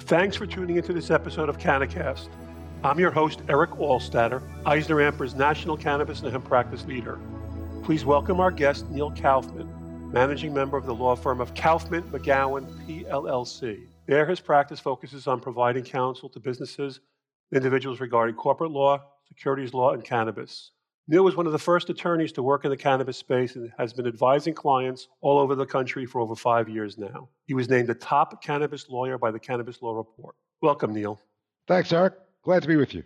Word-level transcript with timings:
Thanks 0.00 0.36
for 0.36 0.46
tuning 0.46 0.76
into 0.76 0.92
this 0.92 1.10
episode 1.10 1.48
of 1.48 1.58
CannaCast. 1.58 2.28
I'm 2.82 2.98
your 2.98 3.10
host, 3.10 3.42
Eric 3.48 3.72
Altstadter, 3.72 4.42
Eisner 4.64 5.02
Amper's 5.02 5.34
National 5.34 5.76
Cannabis 5.76 6.20
and 6.22 6.32
Hemp 6.32 6.46
Practice 6.46 6.86
Leader. 6.86 7.18
Please 7.82 8.06
welcome 8.06 8.40
our 8.40 8.50
guest, 8.50 8.88
Neil 8.90 9.10
Kaufman, 9.10 9.68
managing 10.10 10.54
member 10.54 10.78
of 10.78 10.86
the 10.86 10.94
law 10.94 11.14
firm 11.14 11.42
of 11.42 11.54
Kaufman 11.54 12.04
McGowan 12.04 12.66
PLLC. 12.86 13.86
There, 14.06 14.24
his 14.24 14.40
practice 14.40 14.80
focuses 14.80 15.26
on 15.26 15.40
providing 15.40 15.84
counsel 15.84 16.30
to 16.30 16.40
businesses 16.40 17.00
and 17.50 17.58
individuals 17.58 18.00
regarding 18.00 18.36
corporate 18.36 18.70
law, 18.70 19.02
securities 19.26 19.74
law, 19.74 19.92
and 19.92 20.02
cannabis. 20.02 20.70
Neil 21.10 21.24
was 21.24 21.36
one 21.36 21.46
of 21.46 21.52
the 21.52 21.58
first 21.58 21.88
attorneys 21.88 22.32
to 22.32 22.42
work 22.42 22.66
in 22.66 22.70
the 22.70 22.76
cannabis 22.76 23.16
space 23.16 23.56
and 23.56 23.72
has 23.78 23.94
been 23.94 24.06
advising 24.06 24.52
clients 24.52 25.08
all 25.22 25.38
over 25.38 25.54
the 25.54 25.64
country 25.64 26.04
for 26.04 26.20
over 26.20 26.36
five 26.36 26.68
years 26.68 26.98
now. 26.98 27.30
He 27.46 27.54
was 27.54 27.70
named 27.70 27.88
the 27.88 27.94
top 27.94 28.42
cannabis 28.42 28.90
lawyer 28.90 29.16
by 29.16 29.30
the 29.30 29.38
Cannabis 29.38 29.80
Law 29.80 29.96
Report. 29.96 30.36
Welcome, 30.60 30.92
Neil. 30.92 31.18
Thanks, 31.66 31.94
Eric. 31.94 32.12
Glad 32.44 32.60
to 32.60 32.68
be 32.68 32.76
with 32.76 32.92
you. 32.92 33.04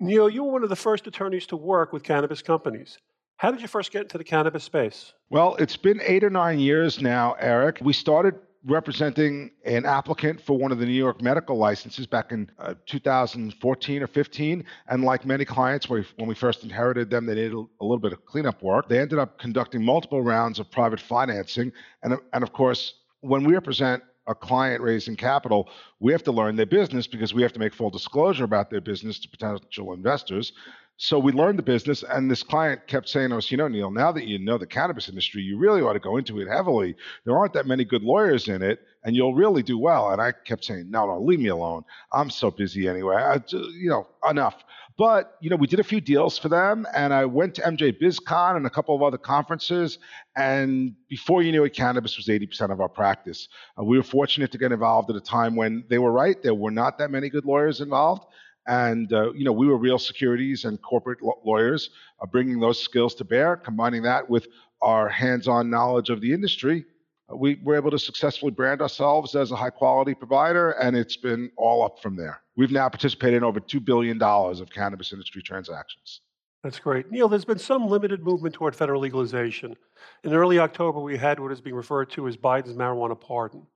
Neil, 0.00 0.30
you 0.30 0.42
were 0.42 0.52
one 0.52 0.62
of 0.62 0.70
the 0.70 0.76
first 0.76 1.06
attorneys 1.06 1.46
to 1.48 1.56
work 1.56 1.92
with 1.92 2.02
cannabis 2.02 2.40
companies. 2.40 2.96
How 3.36 3.50
did 3.50 3.60
you 3.60 3.68
first 3.68 3.92
get 3.92 4.02
into 4.02 4.16
the 4.16 4.24
cannabis 4.24 4.64
space? 4.64 5.12
Well, 5.28 5.54
it's 5.56 5.76
been 5.76 6.00
eight 6.02 6.24
or 6.24 6.30
nine 6.30 6.58
years 6.58 7.02
now, 7.02 7.36
Eric. 7.38 7.78
We 7.82 7.92
started 7.92 8.36
representing 8.66 9.50
an 9.64 9.84
applicant 9.84 10.40
for 10.40 10.56
one 10.56 10.72
of 10.72 10.78
the 10.78 10.86
New 10.86 10.92
York 10.92 11.20
medical 11.20 11.56
licenses 11.56 12.06
back 12.06 12.32
in 12.32 12.50
uh, 12.58 12.74
2014 12.86 14.02
or 14.02 14.06
15. 14.06 14.64
And 14.88 15.04
like 15.04 15.26
many 15.26 15.44
clients, 15.44 15.88
when 15.88 16.04
we 16.26 16.34
first 16.34 16.64
inherited 16.64 17.10
them, 17.10 17.26
they 17.26 17.34
needed 17.34 17.52
a 17.52 17.84
little 17.84 17.98
bit 17.98 18.12
of 18.12 18.24
cleanup 18.24 18.62
work. 18.62 18.88
They 18.88 18.98
ended 18.98 19.18
up 19.18 19.38
conducting 19.38 19.84
multiple 19.84 20.22
rounds 20.22 20.58
of 20.58 20.70
private 20.70 21.00
financing. 21.00 21.72
And, 22.02 22.16
and 22.32 22.42
of 22.42 22.52
course, 22.52 22.94
when 23.20 23.44
we 23.44 23.52
represent 23.52 24.02
a 24.26 24.34
client 24.34 24.80
raising 24.80 25.16
capital, 25.16 25.68
we 26.00 26.10
have 26.12 26.22
to 26.22 26.32
learn 26.32 26.56
their 26.56 26.66
business 26.66 27.06
because 27.06 27.34
we 27.34 27.42
have 27.42 27.52
to 27.52 27.58
make 27.58 27.74
full 27.74 27.90
disclosure 27.90 28.44
about 28.44 28.70
their 28.70 28.80
business 28.80 29.18
to 29.18 29.28
potential 29.28 29.92
investors. 29.92 30.52
So 30.96 31.18
we 31.18 31.32
learned 31.32 31.58
the 31.58 31.64
business, 31.64 32.04
and 32.04 32.30
this 32.30 32.44
client 32.44 32.86
kept 32.86 33.08
saying 33.08 33.30
to 33.30 33.36
us, 33.36 33.50
you 33.50 33.56
know, 33.56 33.66
Neil, 33.66 33.90
now 33.90 34.12
that 34.12 34.26
you 34.26 34.38
know 34.38 34.58
the 34.58 34.66
cannabis 34.66 35.08
industry, 35.08 35.42
you 35.42 35.58
really 35.58 35.82
ought 35.82 35.94
to 35.94 35.98
go 35.98 36.16
into 36.18 36.40
it 36.40 36.46
heavily. 36.46 36.94
There 37.24 37.36
aren't 37.36 37.52
that 37.54 37.66
many 37.66 37.84
good 37.84 38.02
lawyers 38.02 38.46
in 38.46 38.62
it, 38.62 38.78
and 39.02 39.16
you'll 39.16 39.34
really 39.34 39.64
do 39.64 39.76
well. 39.76 40.10
And 40.10 40.22
I 40.22 40.30
kept 40.30 40.64
saying, 40.64 40.88
no, 40.90 41.06
no, 41.06 41.20
leave 41.20 41.40
me 41.40 41.48
alone. 41.48 41.82
I'm 42.12 42.30
so 42.30 42.48
busy 42.48 42.88
anyway. 42.88 43.16
I, 43.16 43.40
you 43.48 43.90
know, 43.90 44.06
enough. 44.28 44.62
But 44.96 45.36
you 45.40 45.50
know, 45.50 45.56
we 45.56 45.66
did 45.66 45.80
a 45.80 45.84
few 45.84 46.00
deals 46.00 46.38
for 46.38 46.48
them, 46.48 46.86
and 46.94 47.12
I 47.12 47.24
went 47.24 47.56
to 47.56 47.62
MJ 47.62 48.00
BizCon 48.00 48.56
and 48.56 48.64
a 48.64 48.70
couple 48.70 48.94
of 48.94 49.02
other 49.02 49.18
conferences. 49.18 49.98
And 50.36 50.94
before 51.08 51.42
you 51.42 51.50
knew 51.50 51.64
it, 51.64 51.74
cannabis 51.74 52.16
was 52.16 52.28
80% 52.28 52.70
of 52.70 52.80
our 52.80 52.88
practice. 52.88 53.48
Uh, 53.76 53.82
we 53.82 53.96
were 53.96 54.04
fortunate 54.04 54.52
to 54.52 54.58
get 54.58 54.70
involved 54.70 55.10
at 55.10 55.16
a 55.16 55.20
time 55.20 55.56
when 55.56 55.84
they 55.88 55.98
were 55.98 56.12
right. 56.12 56.40
There 56.40 56.54
were 56.54 56.70
not 56.70 56.98
that 56.98 57.10
many 57.10 57.28
good 57.28 57.44
lawyers 57.44 57.80
involved. 57.80 58.26
And 58.66 59.12
uh, 59.12 59.32
you 59.32 59.44
know, 59.44 59.52
we 59.52 59.66
were 59.66 59.76
real 59.76 59.98
securities 59.98 60.64
and 60.64 60.80
corporate 60.80 61.18
lawyers, 61.44 61.90
uh, 62.20 62.26
bringing 62.26 62.60
those 62.60 62.80
skills 62.80 63.14
to 63.16 63.24
bear, 63.24 63.56
combining 63.56 64.02
that 64.02 64.28
with 64.28 64.48
our 64.80 65.08
hands-on 65.08 65.70
knowledge 65.70 66.10
of 66.10 66.20
the 66.20 66.32
industry. 66.32 66.84
Uh, 67.30 67.36
we 67.36 67.58
were 67.62 67.76
able 67.76 67.90
to 67.90 67.98
successfully 67.98 68.52
brand 68.52 68.82
ourselves 68.82 69.34
as 69.34 69.50
a 69.50 69.56
high-quality 69.56 70.14
provider, 70.14 70.72
and 70.72 70.96
it's 70.96 71.16
been 71.16 71.50
all 71.56 71.82
up 71.84 72.00
from 72.00 72.16
there. 72.16 72.40
We've 72.56 72.70
now 72.70 72.88
participated 72.88 73.38
in 73.38 73.44
over 73.44 73.60
two 73.60 73.80
billion 73.80 74.18
dollars 74.18 74.60
of 74.60 74.70
cannabis 74.70 75.12
industry 75.12 75.42
transactions. 75.42 76.20
That's 76.62 76.78
great. 76.78 77.10
Neil, 77.10 77.28
there's 77.28 77.44
been 77.44 77.58
some 77.58 77.86
limited 77.88 78.22
movement 78.22 78.54
toward 78.54 78.74
federal 78.74 79.02
legalization. 79.02 79.76
In 80.22 80.32
early 80.32 80.58
October, 80.58 81.00
we 81.00 81.18
had 81.18 81.38
what 81.38 81.52
is 81.52 81.60
being 81.60 81.76
referred 81.76 82.10
to 82.12 82.26
as 82.26 82.38
Biden's 82.38 82.74
marijuana 82.74 83.20
pardon. 83.20 83.66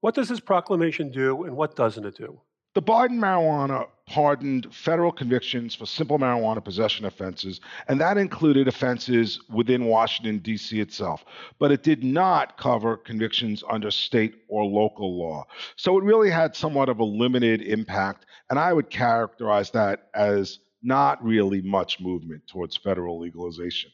What 0.00 0.16
does 0.16 0.28
this 0.28 0.40
proclamation 0.40 1.12
do, 1.12 1.44
and 1.44 1.56
what 1.56 1.76
doesn't 1.76 2.04
it 2.04 2.16
do? 2.16 2.40
The 2.74 2.82
Biden 2.82 3.18
marijuana 3.18 3.86
pardoned 4.06 4.74
federal 4.74 5.12
convictions 5.12 5.74
for 5.74 5.86
simple 5.86 6.18
marijuana 6.18 6.64
possession 6.64 7.04
offenses, 7.04 7.60
and 7.88 8.00
that 8.00 8.16
included 8.16 8.66
offenses 8.66 9.40
within 9.50 9.84
Washington, 9.84 10.38
D.C. 10.38 10.80
itself. 10.80 11.24
But 11.58 11.70
it 11.70 11.82
did 11.82 12.02
not 12.02 12.56
cover 12.56 12.96
convictions 12.96 13.62
under 13.70 13.90
state 13.90 14.34
or 14.48 14.64
local 14.64 15.18
law. 15.18 15.44
So 15.76 15.98
it 15.98 16.04
really 16.04 16.30
had 16.30 16.56
somewhat 16.56 16.88
of 16.88 16.98
a 16.98 17.04
limited 17.04 17.60
impact, 17.62 18.26
and 18.48 18.58
I 18.58 18.72
would 18.72 18.90
characterize 18.90 19.70
that 19.72 20.08
as 20.14 20.58
not 20.82 21.22
really 21.22 21.62
much 21.62 22.00
movement 22.00 22.46
towards 22.46 22.76
federal 22.76 23.20
legalization. 23.20 23.90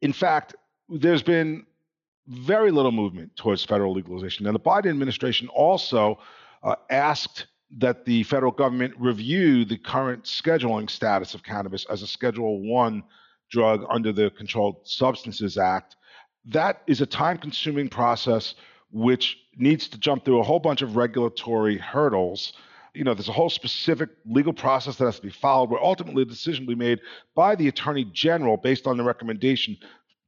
In 0.00 0.12
fact, 0.12 0.54
there's 0.88 1.22
been 1.22 1.64
very 2.26 2.70
little 2.70 2.92
movement 2.92 3.36
towards 3.36 3.64
federal 3.64 3.92
legalization. 3.92 4.46
And 4.46 4.54
the 4.54 4.60
Biden 4.60 4.90
administration 4.90 5.48
also 5.48 6.18
uh, 6.62 6.76
asked 6.90 7.46
that 7.78 8.04
the 8.04 8.22
federal 8.24 8.52
government 8.52 8.94
review 8.98 9.64
the 9.64 9.78
current 9.78 10.24
scheduling 10.24 10.90
status 10.90 11.34
of 11.34 11.42
cannabis 11.42 11.86
as 11.86 12.02
a 12.02 12.06
Schedule 12.06 12.60
One 12.60 13.02
drug 13.50 13.84
under 13.88 14.12
the 14.12 14.30
Controlled 14.30 14.76
Substances 14.84 15.56
Act. 15.56 15.96
That 16.46 16.82
is 16.86 17.00
a 17.00 17.06
time-consuming 17.06 17.88
process 17.88 18.54
which 18.90 19.38
needs 19.56 19.88
to 19.88 19.98
jump 19.98 20.24
through 20.24 20.40
a 20.40 20.42
whole 20.42 20.58
bunch 20.58 20.82
of 20.82 20.96
regulatory 20.96 21.78
hurdles. 21.78 22.52
You 22.94 23.04
know, 23.04 23.14
there's 23.14 23.28
a 23.28 23.32
whole 23.32 23.50
specific 23.50 24.10
legal 24.26 24.52
process 24.52 24.96
that 24.96 25.06
has 25.06 25.16
to 25.16 25.22
be 25.22 25.30
followed, 25.30 25.70
where 25.70 25.82
ultimately 25.82 26.24
the 26.24 26.30
decision 26.30 26.66
will 26.66 26.74
be 26.74 26.78
made 26.78 27.00
by 27.34 27.54
the 27.54 27.68
Attorney 27.68 28.04
General 28.12 28.58
based 28.58 28.86
on 28.86 28.98
the 28.98 29.04
recommendation 29.04 29.78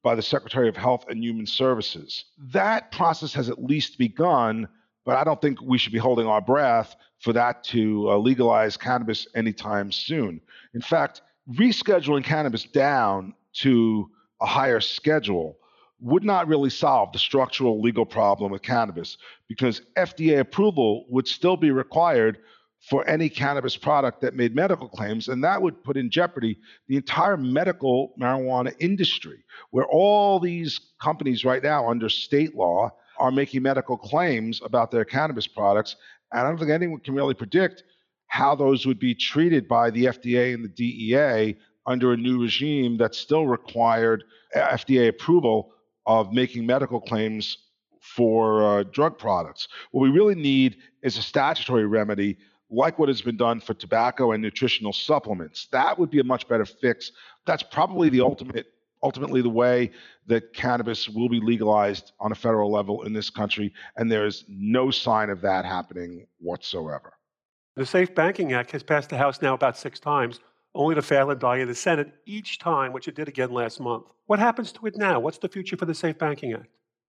by 0.02 0.14
the 0.14 0.22
Secretary 0.22 0.68
of 0.68 0.76
Health 0.76 1.04
and 1.08 1.22
Human 1.22 1.46
Services. 1.46 2.24
That 2.52 2.90
process 2.90 3.34
has 3.34 3.50
at 3.50 3.62
least 3.62 3.98
begun 3.98 4.68
but 5.04 5.16
I 5.16 5.24
don't 5.24 5.40
think 5.40 5.60
we 5.60 5.78
should 5.78 5.92
be 5.92 5.98
holding 5.98 6.26
our 6.26 6.40
breath 6.40 6.96
for 7.20 7.32
that 7.32 7.64
to 7.64 8.10
uh, 8.10 8.16
legalize 8.16 8.76
cannabis 8.76 9.26
anytime 9.34 9.92
soon. 9.92 10.40
In 10.74 10.80
fact, 10.80 11.22
rescheduling 11.52 12.24
cannabis 12.24 12.64
down 12.64 13.34
to 13.54 14.10
a 14.40 14.46
higher 14.46 14.80
schedule 14.80 15.58
would 16.00 16.24
not 16.24 16.48
really 16.48 16.70
solve 16.70 17.12
the 17.12 17.18
structural 17.18 17.80
legal 17.80 18.04
problem 18.04 18.52
with 18.52 18.62
cannabis 18.62 19.16
because 19.48 19.82
FDA 19.96 20.40
approval 20.40 21.06
would 21.08 21.26
still 21.26 21.56
be 21.56 21.70
required 21.70 22.38
for 22.88 23.08
any 23.08 23.30
cannabis 23.30 23.76
product 23.76 24.20
that 24.20 24.34
made 24.34 24.54
medical 24.54 24.88
claims, 24.88 25.28
and 25.28 25.42
that 25.42 25.62
would 25.62 25.82
put 25.82 25.96
in 25.96 26.10
jeopardy 26.10 26.58
the 26.88 26.96
entire 26.96 27.36
medical 27.36 28.12
marijuana 28.20 28.74
industry, 28.78 29.42
where 29.70 29.86
all 29.86 30.38
these 30.38 30.78
companies 31.00 31.44
right 31.44 31.62
now 31.62 31.88
under 31.88 32.10
state 32.10 32.54
law 32.54 32.90
are 33.24 33.30
making 33.30 33.62
medical 33.62 33.96
claims 33.96 34.60
about 34.62 34.90
their 34.90 35.06
cannabis 35.06 35.46
products. 35.46 35.96
And 36.30 36.42
I 36.42 36.48
don't 36.50 36.58
think 36.58 36.70
anyone 36.70 37.00
can 37.00 37.14
really 37.14 37.32
predict 37.32 37.82
how 38.26 38.54
those 38.54 38.84
would 38.84 38.98
be 38.98 39.14
treated 39.14 39.66
by 39.66 39.88
the 39.88 40.04
FDA 40.04 40.52
and 40.52 40.62
the 40.62 40.68
DEA 40.68 41.56
under 41.86 42.12
a 42.12 42.18
new 42.18 42.42
regime 42.42 42.98
that 42.98 43.14
still 43.14 43.46
required 43.46 44.24
FDA 44.54 45.08
approval 45.08 45.72
of 46.04 46.34
making 46.34 46.66
medical 46.66 47.00
claims 47.00 47.56
for 47.98 48.62
uh, 48.62 48.82
drug 48.82 49.16
products. 49.16 49.68
What 49.92 50.02
we 50.02 50.10
really 50.10 50.34
need 50.34 50.76
is 51.02 51.16
a 51.16 51.22
statutory 51.22 51.86
remedy 51.86 52.36
like 52.68 52.98
what 52.98 53.08
has 53.08 53.22
been 53.22 53.38
done 53.38 53.58
for 53.58 53.72
tobacco 53.72 54.32
and 54.32 54.42
nutritional 54.42 54.92
supplements. 54.92 55.68
That 55.72 55.98
would 55.98 56.10
be 56.10 56.20
a 56.20 56.24
much 56.24 56.46
better 56.46 56.66
fix. 56.66 57.10
That's 57.46 57.62
probably 57.62 58.10
the 58.10 58.20
ultimate 58.20 58.66
ultimately 59.04 59.42
the 59.42 59.50
way 59.50 59.90
that 60.26 60.54
cannabis 60.54 61.08
will 61.08 61.28
be 61.28 61.38
legalized 61.38 62.12
on 62.18 62.32
a 62.32 62.34
federal 62.34 62.72
level 62.72 63.02
in 63.02 63.12
this 63.12 63.30
country, 63.30 63.72
and 63.96 64.10
there's 64.10 64.44
no 64.48 64.90
sign 64.90 65.30
of 65.30 65.42
that 65.42 65.64
happening 65.64 66.26
whatsoever. 66.38 67.12
The 67.76 67.84
Safe 67.84 68.14
Banking 68.14 68.54
Act 68.54 68.70
has 68.70 68.82
passed 68.82 69.10
the 69.10 69.18
House 69.18 69.42
now 69.42 69.54
about 69.54 69.76
six 69.76 70.00
times, 70.00 70.40
only 70.74 70.94
to 70.94 71.02
fail 71.02 71.30
and 71.30 71.38
die 71.38 71.58
in 71.58 71.68
the 71.68 71.74
Senate 71.74 72.12
each 72.24 72.58
time, 72.58 72.92
which 72.92 73.06
it 73.06 73.14
did 73.14 73.28
again 73.28 73.52
last 73.52 73.78
month. 73.78 74.06
What 74.26 74.38
happens 74.38 74.72
to 74.72 74.86
it 74.86 74.96
now? 74.96 75.20
What's 75.20 75.38
the 75.38 75.48
future 75.48 75.76
for 75.76 75.84
the 75.84 75.94
Safe 75.94 76.18
Banking 76.18 76.54
Act? 76.54 76.68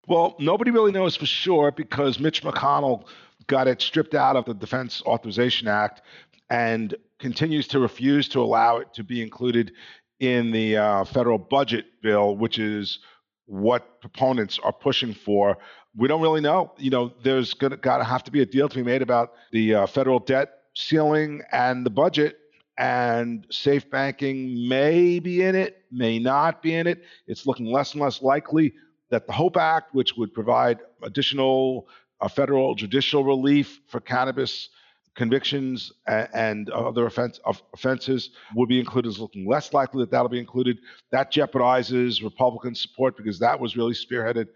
Well, 0.07 0.37
nobody 0.39 0.71
really 0.71 0.93
knows 0.93 1.17
for 1.17 1.27
sure 1.27 1.71
because 1.71 2.21
Mitch 2.21 2.43
McConnell 2.43 3.07
got 3.47 3.67
it 3.67 3.81
stripped 3.81 4.15
out 4.15 4.37
of 4.37 4.45
the 4.45 4.55
Defense 4.55 5.03
Authorization 5.07 5.69
Act 5.69 6.03
and 6.51 6.95
continues 7.19 7.67
to 7.69 7.79
refuse 7.79 8.29
to 8.29 8.41
allow 8.41 8.79
it 8.79 8.93
to 8.95 9.05
be 9.05 9.23
included 9.23 9.73
in 10.21 10.51
the 10.51 10.77
uh, 10.77 11.05
federal 11.05 11.39
budget 11.39 11.87
bill, 12.03 12.37
which 12.37 12.59
is 12.59 12.99
what 13.47 14.01
proponents 14.01 14.59
are 14.63 14.73
pushing 14.73 15.15
for. 15.15 15.59
We 15.97 16.09
don't 16.09 16.21
really 16.21 16.41
know. 16.41 16.73
You 16.77 16.91
know, 16.91 17.13
there's 17.23 17.55
gonna 17.55 17.77
gotta 17.77 18.05
have 18.05 18.25
to 18.25 18.31
be 18.31 18.43
a 18.43 18.47
deal 18.47 18.69
to 18.69 18.77
be 18.77 18.83
made 18.83 19.03
about 19.03 19.33
the 19.53 19.75
uh, 19.75 19.87
federal 19.87 20.19
debt 20.19 20.51
ceiling 20.75 21.43
and 21.53 21.85
the 21.85 21.91
budget. 21.91 22.39
And 22.77 23.45
safe 23.51 23.91
banking 23.91 24.69
may 24.69 25.19
be 25.19 25.43
in 25.43 25.57
it, 25.57 25.83
may 25.91 26.21
not 26.21 26.63
be 26.63 26.75
in 26.75 26.87
it. 26.87 27.03
It's 27.27 27.45
looking 27.45 27.67
less 27.67 27.95
and 27.95 28.03
less 28.03 28.23
likely 28.23 28.73
that 29.11 29.27
the 29.27 29.33
HOPE 29.33 29.57
Act, 29.57 29.95
which 29.95 30.15
would 30.17 30.33
provide 30.33 30.79
additional 31.03 31.89
uh, 32.21 32.29
federal 32.29 32.77
judicial 32.77 33.25
relief 33.25 33.81
for 33.89 33.99
cannabis 33.99 34.69
convictions 35.15 35.93
and 36.07 36.71
other 36.71 37.07
offense, 37.07 37.41
offenses 37.75 38.31
would 38.55 38.69
be 38.69 38.79
included 38.79 39.09
is 39.09 39.19
looking 39.19 39.47
less 39.49 39.73
likely 39.73 40.03
that 40.03 40.11
that'll 40.11 40.29
be 40.29 40.39
included. 40.39 40.79
That 41.11 41.33
jeopardizes 41.33 42.23
Republican 42.23 42.75
support 42.75 43.17
because 43.17 43.39
that 43.39 43.59
was 43.59 43.77
really 43.77 43.95
spearheaded 43.95 44.47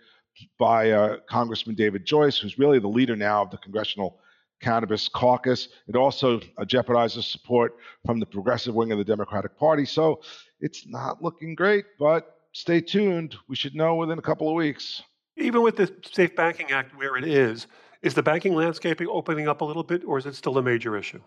by 0.59 0.91
uh, 0.91 1.17
Congressman 1.29 1.77
David 1.77 2.05
Joyce, 2.05 2.39
who's 2.39 2.59
really 2.59 2.79
the 2.79 2.89
leader 2.89 3.17
now 3.17 3.43
of 3.43 3.51
the 3.51 3.59
Congressional 3.59 4.19
Cannabis 4.61 5.09
Caucus. 5.09 5.69
It 5.89 5.97
also 5.97 6.41
uh, 6.57 6.65
jeopardizes 6.65 7.31
support 7.31 7.77
from 8.07 8.21
the 8.21 8.27
progressive 8.27 8.75
wing 8.75 8.93
of 8.93 8.99
the 8.99 9.05
Democratic 9.05 9.59
Party. 9.59 9.85
So 9.85 10.23
it's 10.61 10.87
not 10.87 11.23
looking 11.23 11.55
great, 11.55 11.85
but 11.99 12.39
stay 12.53 12.81
tuned. 12.81 13.35
We 13.49 13.57
should 13.57 13.75
know 13.75 13.97
within 13.97 14.19
a 14.19 14.23
couple 14.23 14.49
of 14.49 14.55
weeks. 14.55 15.03
Even 15.37 15.63
with 15.63 15.77
the 15.77 15.93
Safe 16.13 16.37
Banking 16.37 16.71
Act 16.71 16.97
where 16.97 17.17
it 17.17 17.25
is, 17.25 17.67
is 18.03 18.15
the 18.15 18.23
banking 18.23 18.55
landscape 18.55 19.01
opening 19.09 19.49
up 19.49 19.61
a 19.61 19.65
little 19.65 19.85
bit, 19.85 20.03
or 20.05 20.19
is 20.19 20.27
it 20.27 20.35
still 20.35 20.59
a 20.59 20.63
major 20.63 20.97
issue? 20.97 21.21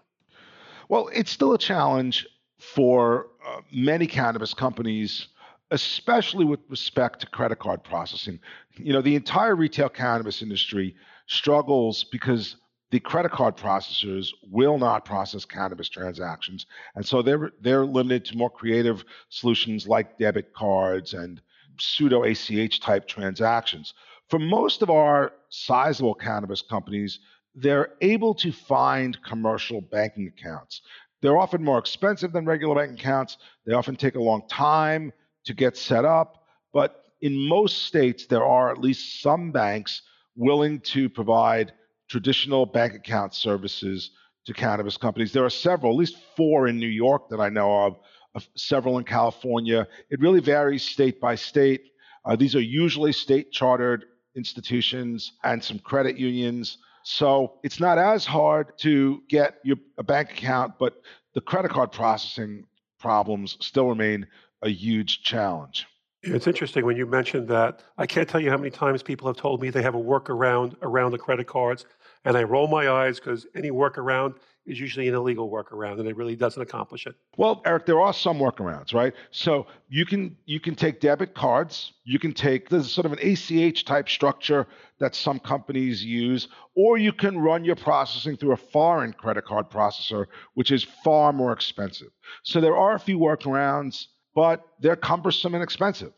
Well, 0.89 1.10
it's 1.13 1.31
still 1.31 1.54
a 1.54 1.57
challenge 1.57 2.27
for 2.60 3.27
uh, 3.45 3.62
many 3.72 4.07
cannabis 4.07 4.54
companies, 4.54 5.27
especially 5.72 6.45
with 6.45 6.60
respect 6.69 7.22
to 7.22 7.27
credit 7.27 7.60
card 7.60 7.83
processing. 7.83 8.39
You 8.75 8.94
know, 8.94 9.01
the 9.01 9.16
entire 9.16 9.56
retail 9.56 9.89
cannabis 9.89 10.42
industry 10.42 10.95
struggles 11.27 12.04
because 12.04 12.57
the 12.92 13.00
credit 13.00 13.31
card 13.31 13.57
processors 13.57 14.30
will 14.51 14.78
not 14.78 15.06
process 15.06 15.44
cannabis 15.44 15.89
transactions, 15.89 16.66
and 16.95 17.06
so 17.06 17.21
they're 17.21 17.51
they're 17.62 17.86
limited 17.86 18.25
to 18.25 18.38
more 18.38 18.50
creative 18.50 19.04
solutions 19.30 19.88
like 19.88 20.19
debit 20.19 20.54
cards 20.54 21.13
and 21.13 21.42
pseudo 21.80 22.24
ACH 22.24 22.80
type 22.80 23.07
transactions. 23.07 23.94
For 24.30 24.39
most 24.39 24.81
of 24.81 24.89
our 24.89 25.33
sizable 25.50 26.16
cannabis 26.16 26.62
companies, 26.62 27.19
they're 27.54 27.94
able 28.01 28.33
to 28.36 28.51
find 28.51 29.18
commercial 29.24 29.81
banking 29.81 30.27
accounts. 30.27 30.81
They're 31.22 31.38
often 31.38 31.63
more 31.63 31.80
expensive 31.80 32.33
than 32.33 32.45
regular 32.45 32.75
bank 32.75 33.00
accounts. 33.00 33.38
They 33.66 33.74
often 33.74 33.95
take 33.95 34.16
a 34.16 34.22
long 34.22 34.48
time 34.50 35.13
to 35.45 35.54
get 35.54 35.77
set 35.77 36.06
up, 36.06 36.44
but 36.74 37.04
in 37.22 37.48
most 37.48 37.83
states, 37.83 38.25
there 38.25 38.44
are 38.44 38.72
at 38.72 38.80
least 38.80 39.22
some 39.22 39.51
banks 39.51 40.01
willing 40.36 40.81
to 40.81 41.07
provide 41.07 41.74
traditional 42.10 42.66
bank 42.66 42.94
account 42.94 43.33
services 43.33 44.12
to 44.45 44.54
cannabis 44.54 44.98
companies. 44.98 45.31
There 45.31 45.45
are 45.45 45.50
several, 45.50 45.94
at 45.94 45.98
least 45.98 46.18
four 46.36 46.68
in 46.68 46.78
New 46.78 46.88
York 46.88 47.30
that 47.30 47.39
I 47.39 47.50
know 47.50 47.86
of, 47.86 47.98
of 48.36 48.48
several 48.56 48.98
in 48.98 49.06
California. 49.06 49.88
It 50.10 50.19
really 50.19 50.42
varies 50.42 50.83
state 50.83 51.19
by 51.21 51.36
state. 51.36 51.81
Uh, 52.25 52.36
these 52.36 52.56
are 52.56 52.62
usually 52.62 53.12
state 53.12 53.51
chartered 53.51 54.06
institutions 54.36 55.34
and 55.44 55.64
some 55.64 55.80
credit 55.80 56.18
unions. 56.18 56.78
So 57.04 57.60
it's 57.64 57.80
not 57.80 57.98
as 57.98 58.26
hard 58.26 58.78
to 58.80 59.22
get 59.30 59.60
your, 59.64 59.78
a 59.98 60.04
bank 60.04 60.32
account, 60.32 60.74
but 60.80 61.02
the 61.34 61.42
credit 61.42 61.72
card 61.72 61.92
processing 61.92 62.66
problems 63.00 63.58
still 63.60 63.88
remain 63.88 64.26
a 64.62 64.70
huge 64.70 65.22
challenge. 65.22 65.86
It's 66.24 66.48
interesting 66.48 66.86
when 66.86 66.98
you 66.98 67.06
mentioned 67.06 67.48
that. 67.50 67.82
I 68.00 68.08
can't 68.08 68.28
tell 68.28 68.42
you 68.42 68.50
how 68.50 68.58
many 68.58 68.72
times 68.72 69.04
people 69.04 69.28
have 69.28 69.38
told 69.38 69.62
me 69.62 69.70
they 69.70 69.84
have 69.84 69.94
a 69.94 70.00
workaround 70.00 70.76
around 70.81 71.12
the 71.12 71.20
credit 71.20 71.46
cards, 71.46 71.86
and 72.24 72.36
I 72.36 72.44
roll 72.44 72.68
my 72.68 72.90
eyes 72.90 73.20
because 73.20 73.46
any 73.54 73.70
workaround 73.70 74.36
is 74.66 74.80
usually 74.80 75.08
an 75.08 75.16
illegal 75.16 75.50
workaround, 75.50 76.00
and 76.00 76.08
it 76.08 76.16
really 76.16 76.36
doesn't 76.36 76.62
accomplish 76.62 77.06
it. 77.06 77.16
Well, 77.38 77.62
Eric, 77.66 77.86
there 77.86 78.02
are 78.02 78.14
some 78.14 78.38
workarounds, 78.38 78.94
right? 78.94 79.14
So 79.32 79.68
you 79.90 80.06
can 80.06 80.36
you 80.46 80.60
can 80.60 80.76
take 80.76 81.00
debit 81.00 81.34
cards, 81.34 81.94
you 82.04 82.20
can 82.20 82.34
take 82.34 82.70
there's 82.70 82.92
sort 82.92 83.06
of 83.06 83.14
an 83.14 83.20
ACH 83.22 83.86
type 83.86 84.10
structure 84.10 84.68
that 85.00 85.16
some 85.16 85.40
companies 85.40 86.04
use, 86.04 86.48
or 86.76 86.98
you 86.98 87.12
can 87.12 87.38
run 87.38 87.66
your 87.66 87.76
processing 87.76 88.38
through 88.38 88.54
a 88.54 88.58
foreign 88.58 89.14
credit 89.14 89.46
card 89.46 89.70
processor, 89.70 90.26
which 90.54 90.72
is 90.72 90.86
far 91.04 91.34
more 91.34 91.52
expensive. 91.52 92.10
So 92.44 92.62
there 92.62 92.78
are 92.78 92.96
a 92.96 93.00
few 93.00 93.20
workarounds 93.20 94.08
but 94.36 94.68
they're 94.82 94.98
cumbersome 94.98 95.56
and 95.56 95.64
expensive. 95.64 96.14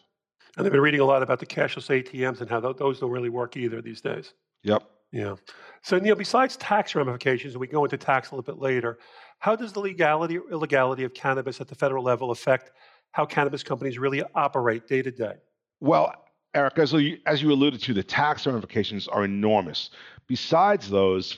And 0.58 0.66
I've 0.66 0.74
been 0.74 0.82
reading 0.82 1.00
a 1.00 1.06
lot 1.06 1.22
about 1.22 1.40
the 1.40 1.46
cashless 1.46 1.88
ATMs 1.88 2.42
and 2.42 2.50
how 2.50 2.60
those 2.60 3.00
don't 3.00 3.12
really 3.12 3.30
work 3.30 3.56
either 3.56 3.80
these 3.80 4.02
days. 4.02 4.34
Yep. 4.64 4.84
Yeah. 5.12 5.36
So, 5.81 5.98
Neil, 6.00 6.15
besides 6.15 6.57
tax 6.57 6.94
ramifications, 6.95 7.54
and 7.54 7.62
we 7.62 7.68
go 7.68 7.83
into 7.86 7.98
tax 7.98 8.31
a 8.31 8.36
little 8.36 8.54
bit 8.54 8.62
later, 8.62 9.00
how 9.39 9.56
does 9.56 9.71
the 9.71 9.80
legality 9.80 10.38
or 10.38 10.50
illegality 10.51 11.04
of 11.04 11.13
cannabis 11.13 11.62
at 11.62 11.68
the 11.68 11.75
federal 11.75 12.04
level 12.04 12.31
affect 12.31 12.71
how 13.12 13.25
cannabis 13.25 13.63
companies 13.63 13.98
really 13.98 14.24
operate 14.36 14.88
day 14.88 15.01
to 15.01 15.12
day? 15.12 15.36
Well, 15.80 16.13
Eric, 16.54 16.77
as 16.80 16.92
you, 16.94 17.19
as 17.25 17.42
you 17.42 17.51
alluded 17.51 17.81
to, 17.83 17.94
the 17.94 18.04
tax 18.04 18.45
ramifications 18.45 19.07
are 19.07 19.24
enormous. 19.24 19.92
Besides 20.27 20.89
those, 20.89 21.38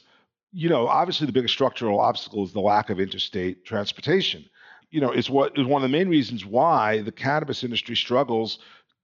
you 0.52 0.70
know, 0.70 0.88
obviously 0.88 1.28
the 1.28 1.34
biggest 1.34 1.54
structural 1.54 2.00
obstacle 2.00 2.44
is 2.44 2.54
the 2.54 2.62
lack 2.62 2.90
of 2.90 3.00
interstate 3.00 3.66
transportation 3.66 4.46
you 4.92 5.02
know, 5.02 5.12
is 5.12 5.30
what 5.30 5.58
is 5.58 5.66
one 5.66 5.84
of 5.84 5.90
the 5.90 5.98
main 5.98 6.10
reasons 6.10 6.46
why 6.46 7.02
the 7.02 7.12
cannabis 7.12 7.64
industry 7.64 7.96
struggles 7.96 8.60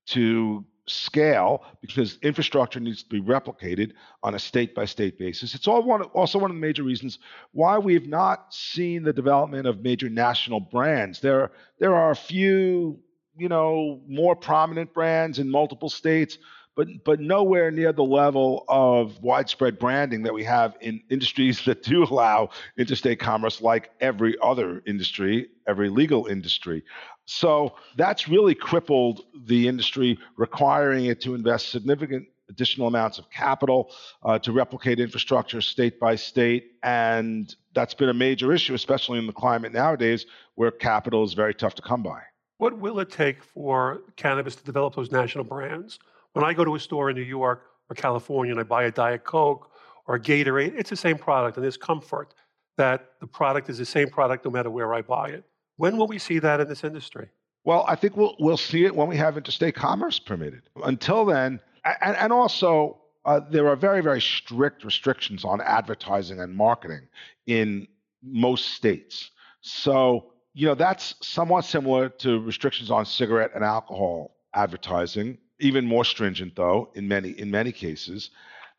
to 0.07 0.65
scale 0.87 1.63
because 1.81 2.17
infrastructure 2.21 2.79
needs 2.79 3.03
to 3.03 3.09
be 3.09 3.21
replicated 3.21 3.93
on 4.21 4.35
a 4.35 4.39
state 4.39 4.75
by 4.75 4.85
state 4.85 5.17
basis. 5.17 5.55
It's 5.55 5.67
all 5.67 5.83
one, 5.83 6.03
also 6.03 6.37
one 6.37 6.51
of 6.51 6.55
the 6.55 6.61
major 6.61 6.83
reasons 6.83 7.19
why 7.51 7.77
we 7.77 7.93
have 7.95 8.07
not 8.07 8.53
seen 8.53 9.03
the 9.03 9.13
development 9.13 9.67
of 9.67 9.81
major 9.81 10.09
national 10.09 10.59
brands. 10.59 11.19
There, 11.19 11.51
there 11.79 11.95
are 11.95 12.11
a 12.11 12.15
few, 12.15 12.99
you 13.37 13.49
know, 13.49 14.01
more 14.07 14.35
prominent 14.35 14.93
brands 14.93 15.39
in 15.39 15.49
multiple 15.49 15.89
states, 15.89 16.37
but 16.75 16.88
but 17.04 17.19
nowhere 17.19 17.72
near 17.72 17.92
the 17.92 18.04
level 18.04 18.66
of 18.68 19.22
widespread 19.22 19.80
branding 19.80 20.24
that 20.24 20.33
we 20.33 20.44
have 20.44 20.75
in 20.81 21.01
industries 21.10 21.62
that 21.66 21.83
do 21.83 22.04
allow 22.04 22.50
interstate 22.77 23.19
commerce, 23.19 23.62
like 23.62 23.92
every 24.01 24.36
other 24.42 24.83
industry, 24.86 25.48
every 25.68 25.89
legal 25.89 26.25
industry. 26.27 26.83
So 27.25 27.75
that's 27.98 28.27
really 28.27 28.54
crippled 28.54 29.22
the 29.45 29.68
industry, 29.68 30.19
requiring 30.38 31.06
it 31.06 31.22
to 31.22 31.33
invest 31.33 31.69
significant 31.69 32.27
additional 32.50 32.88
amounts 32.88 33.18
of 33.18 33.30
capital 33.31 33.92
uh, 34.24 34.38
to 34.38 34.51
replicate 34.51 35.00
infrastructure 35.00 35.62
state 35.62 36.00
by 36.00 36.16
state. 36.16 36.74
And 36.83 37.54
that's 37.74 37.95
been 37.95 38.10
a 38.10 38.13
major 38.13 38.54
issue, 38.54 38.75
especially 38.75 39.18
in 39.18 39.25
the 39.25 39.33
climate 39.33 39.74
nowadays 39.74 40.28
where 40.54 40.69
capital 40.69 41.24
is 41.24 41.33
very 41.33 41.56
tough 41.56 41.74
to 41.75 41.81
come 41.81 42.04
by. 42.04 42.21
What 42.57 42.78
will 42.78 43.00
it 43.00 43.10
take 43.10 43.44
for 43.44 44.01
cannabis 44.16 44.56
to 44.56 44.63
develop 44.63 44.95
those 44.95 45.12
national 45.12 45.44
brands? 45.44 46.00
When 46.35 46.43
I 46.43 46.53
go 46.53 46.65
to 46.65 46.75
a 46.75 46.79
store 46.81 47.09
in 47.09 47.15
New 47.15 47.21
York 47.21 47.63
or 47.89 47.95
California 47.95 48.51
and 48.51 48.59
I 48.59 48.63
buy 48.63 48.83
a 48.83 48.91
Diet 48.91 49.23
Coke 49.23 49.71
or 50.05 50.15
a 50.15 50.19
Gatorade, 50.19 50.77
it's 50.77 50.89
the 50.89 50.97
same 50.97 51.17
product, 51.17 51.55
and 51.55 51.63
there's 51.63 51.77
comfort 51.77 52.33
that 52.75 53.11
the 53.21 53.27
product 53.27 53.69
is 53.69 53.77
the 53.77 53.85
same 53.85 54.09
product 54.09 54.43
no 54.43 54.51
matter 54.51 54.69
where 54.69 54.93
I 54.93 55.01
buy 55.01 55.29
it. 55.29 55.45
When 55.77 55.95
will 55.95 56.07
we 56.07 56.19
see 56.19 56.39
that 56.39 56.59
in 56.59 56.67
this 56.67 56.83
industry? 56.83 57.29
Well, 57.63 57.85
I 57.87 57.95
think 57.95 58.17
we'll 58.17 58.35
we'll 58.37 58.57
see 58.57 58.83
it 58.83 58.93
when 58.93 59.07
we 59.07 59.15
have 59.15 59.37
interstate 59.37 59.75
commerce 59.75 60.19
permitted. 60.19 60.63
Until 60.83 61.23
then, 61.23 61.61
and, 62.01 62.17
and 62.17 62.33
also 62.33 62.99
uh, 63.23 63.39
there 63.49 63.69
are 63.69 63.77
very 63.77 64.01
very 64.01 64.21
strict 64.21 64.83
restrictions 64.83 65.45
on 65.45 65.61
advertising 65.61 66.41
and 66.41 66.53
marketing 66.53 67.07
in 67.47 67.87
most 68.21 68.71
states. 68.71 69.31
So 69.61 70.33
you 70.54 70.68
know 70.68 70.75
that's 70.75 71.15
somewhat 71.21 71.63
similar 71.63 72.09
to 72.09 72.42
restrictions 72.42 72.92
on 72.92 73.06
cigarette 73.06 73.51
and 73.56 73.63
alcohol 73.63 74.35
advertising 74.54 75.37
even 75.59 75.85
more 75.85 76.06
stringent 76.06 76.56
though 76.56 76.90
in 76.95 77.07
many 77.07 77.31
in 77.31 77.50
many 77.52 77.71
cases. 77.71 78.30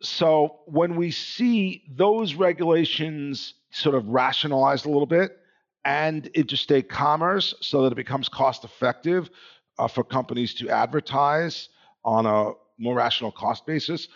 So 0.03 0.61
when 0.67 0.97
we 0.97 1.11
see 1.11 1.85
those 1.91 2.35
regulations 2.35 3.55
sort 3.71 3.95
of 3.95 4.07
rationalized 4.07 4.85
a 4.85 4.91
little 4.91 5.07
bit 5.07 5.39
and 5.85 6.27
interstate 6.29 6.89
commerce 6.89 7.55
so 7.61 7.83
that 7.83 7.93
it 7.93 7.97
becomes 7.97 8.29
cost 8.29 8.65
effective 8.65 9.31
uh, 9.79 9.89
for 9.89 10.05
companies 10.05 10.55
to 10.55 10.69
advertise 10.69 11.69
on 12.05 12.27
a 12.27 12.53
more 12.79 12.95
rational 12.95 13.33
cost 13.33 13.65
basis, 13.67 14.09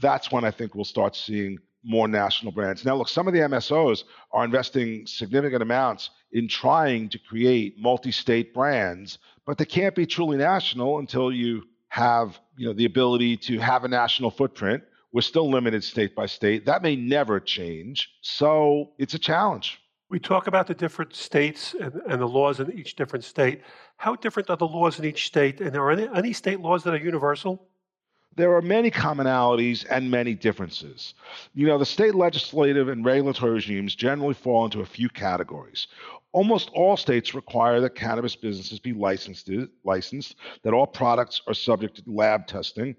that's 0.00 0.32
when 0.32 0.44
I 0.44 0.50
think 0.50 0.74
we'll 0.74 0.84
start 0.84 1.14
seeing 1.14 1.58
more 1.84 2.08
national 2.08 2.52
brands. 2.52 2.84
Now, 2.84 2.96
look, 2.96 3.08
some 3.08 3.26
of 3.26 3.32
the 3.32 3.40
MSOs 3.40 4.04
are 4.32 4.44
investing 4.44 5.06
significant 5.06 5.62
amounts 5.62 6.10
in 6.32 6.48
trying 6.48 7.08
to 7.08 7.18
create 7.18 7.78
multi 7.78 8.12
state 8.12 8.52
brands, 8.52 9.18
but 9.46 9.58
they 9.58 9.64
can't 9.64 9.94
be 9.94 10.06
truly 10.06 10.36
national 10.36 10.98
until 10.98 11.32
you 11.32 11.62
have 11.90 12.40
you 12.56 12.66
know 12.66 12.72
the 12.72 12.86
ability 12.86 13.36
to 13.36 13.58
have 13.58 13.84
a 13.84 13.88
national 13.88 14.30
footprint. 14.30 14.82
We're 15.12 15.22
still 15.22 15.50
limited 15.50 15.82
state 15.84 16.14
by 16.14 16.26
state. 16.26 16.64
That 16.66 16.82
may 16.82 16.96
never 16.96 17.40
change. 17.40 18.10
So 18.22 18.92
it's 18.96 19.14
a 19.14 19.18
challenge. 19.18 19.80
We 20.08 20.18
talk 20.18 20.46
about 20.46 20.66
the 20.66 20.74
different 20.74 21.14
states 21.14 21.74
and, 21.80 21.94
and, 22.08 22.20
the 22.20 22.26
laws 22.26 22.58
in 22.58 22.72
each 22.72 22.96
different 22.96 23.24
state. 23.24 23.62
How 23.96 24.16
different 24.16 24.50
are 24.50 24.56
the 24.56 24.66
laws 24.66 24.98
in 24.98 25.04
each 25.04 25.26
state? 25.26 25.60
And 25.60 25.76
are 25.76 25.90
any, 25.90 26.08
any 26.14 26.32
state 26.32 26.60
laws 26.60 26.82
that 26.84 26.94
are 26.94 26.98
universal? 26.98 27.68
There 28.40 28.54
are 28.56 28.62
many 28.62 28.90
commonalities 28.90 29.84
and 29.90 30.10
many 30.10 30.34
differences. 30.34 31.12
You 31.52 31.66
know, 31.66 31.76
the 31.76 31.84
state 31.84 32.14
legislative 32.14 32.88
and 32.88 33.04
regulatory 33.04 33.52
regimes 33.52 33.94
generally 33.94 34.32
fall 34.32 34.64
into 34.64 34.80
a 34.80 34.86
few 34.86 35.10
categories. 35.10 35.88
Almost 36.32 36.70
all 36.72 36.96
states 36.96 37.34
require 37.34 37.82
that 37.82 37.94
cannabis 37.94 38.36
businesses 38.36 38.78
be 38.78 38.94
licensed, 38.94 39.50
licensed, 39.84 40.36
that 40.62 40.72
all 40.72 40.86
products 40.86 41.42
are 41.46 41.52
subject 41.52 41.96
to 41.96 42.02
lab 42.06 42.46
testing. 42.46 42.96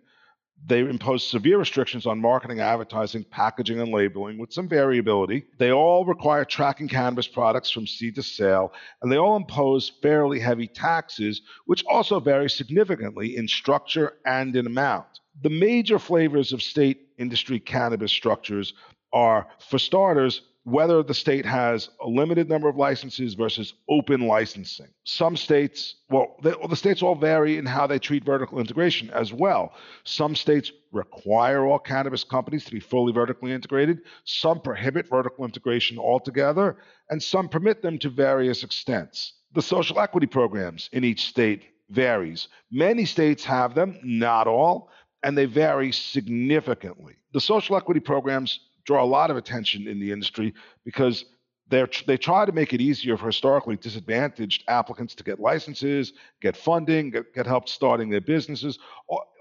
They 0.63 0.81
impose 0.81 1.25
severe 1.25 1.57
restrictions 1.57 2.05
on 2.05 2.21
marketing, 2.21 2.59
advertising, 2.59 3.23
packaging, 3.23 3.79
and 3.79 3.91
labeling 3.91 4.37
with 4.37 4.53
some 4.53 4.67
variability. 4.67 5.45
They 5.57 5.71
all 5.71 6.05
require 6.05 6.45
tracking 6.45 6.87
cannabis 6.87 7.27
products 7.27 7.71
from 7.71 7.87
seed 7.87 8.13
to 8.13 8.21
sale, 8.21 8.73
and 9.01 9.11
they 9.11 9.17
all 9.17 9.37
impose 9.37 9.91
fairly 10.03 10.39
heavy 10.39 10.67
taxes, 10.67 11.41
which 11.65 11.83
also 11.85 12.19
vary 12.19 12.47
significantly 12.47 13.37
in 13.37 13.47
structure 13.47 14.17
and 14.23 14.55
in 14.55 14.67
amount. 14.67 15.20
The 15.41 15.49
major 15.49 15.99
flavors 15.99 16.53
of 16.53 16.61
state 16.61 17.07
industry 17.17 17.59
cannabis 17.59 18.11
structures 18.11 18.73
are, 19.13 19.47
for 19.59 19.79
starters, 19.79 20.41
whether 20.63 21.01
the 21.01 21.13
state 21.13 21.45
has 21.45 21.89
a 22.01 22.07
limited 22.07 22.47
number 22.47 22.69
of 22.69 22.75
licenses 22.75 23.33
versus 23.33 23.73
open 23.89 24.27
licensing. 24.27 24.87
Some 25.05 25.35
states, 25.35 25.95
well, 26.09 26.35
the, 26.43 26.55
well, 26.59 26.67
the 26.67 26.75
states 26.75 27.01
all 27.01 27.15
vary 27.15 27.57
in 27.57 27.65
how 27.65 27.87
they 27.87 27.97
treat 27.97 28.23
vertical 28.23 28.59
integration 28.59 29.09
as 29.09 29.33
well. 29.33 29.73
Some 30.03 30.35
states 30.35 30.71
require 30.91 31.65
all 31.65 31.79
cannabis 31.79 32.23
companies 32.23 32.65
to 32.65 32.71
be 32.71 32.79
fully 32.79 33.11
vertically 33.11 33.51
integrated, 33.51 34.01
some 34.25 34.61
prohibit 34.61 35.09
vertical 35.09 35.45
integration 35.45 35.97
altogether, 35.97 36.77
and 37.09 37.21
some 37.21 37.49
permit 37.49 37.81
them 37.81 37.97
to 37.99 38.09
various 38.09 38.63
extents. 38.63 39.33
The 39.53 39.63
social 39.63 39.99
equity 39.99 40.27
programs 40.27 40.89
in 40.93 41.03
each 41.03 41.25
state 41.25 41.63
varies. 41.89 42.47
Many 42.71 43.05
states 43.05 43.43
have 43.45 43.73
them, 43.73 43.99
not 44.03 44.47
all, 44.47 44.89
and 45.23 45.37
they 45.37 45.45
vary 45.45 45.91
significantly. 45.91 47.15
The 47.33 47.41
social 47.41 47.75
equity 47.77 47.99
programs 47.99 48.59
draw 48.85 49.03
a 49.03 49.05
lot 49.05 49.31
of 49.31 49.37
attention 49.37 49.87
in 49.87 49.99
the 49.99 50.11
industry 50.11 50.53
because 50.83 51.25
they 51.69 52.17
try 52.17 52.45
to 52.45 52.51
make 52.51 52.73
it 52.73 52.81
easier 52.81 53.15
for 53.15 53.27
historically 53.27 53.77
disadvantaged 53.77 54.65
applicants 54.67 55.15
to 55.15 55.23
get 55.23 55.39
licenses, 55.39 56.11
get 56.41 56.57
funding, 56.57 57.11
get, 57.11 57.33
get 57.33 57.45
help 57.47 57.69
starting 57.69 58.09
their 58.09 58.19
businesses, 58.19 58.77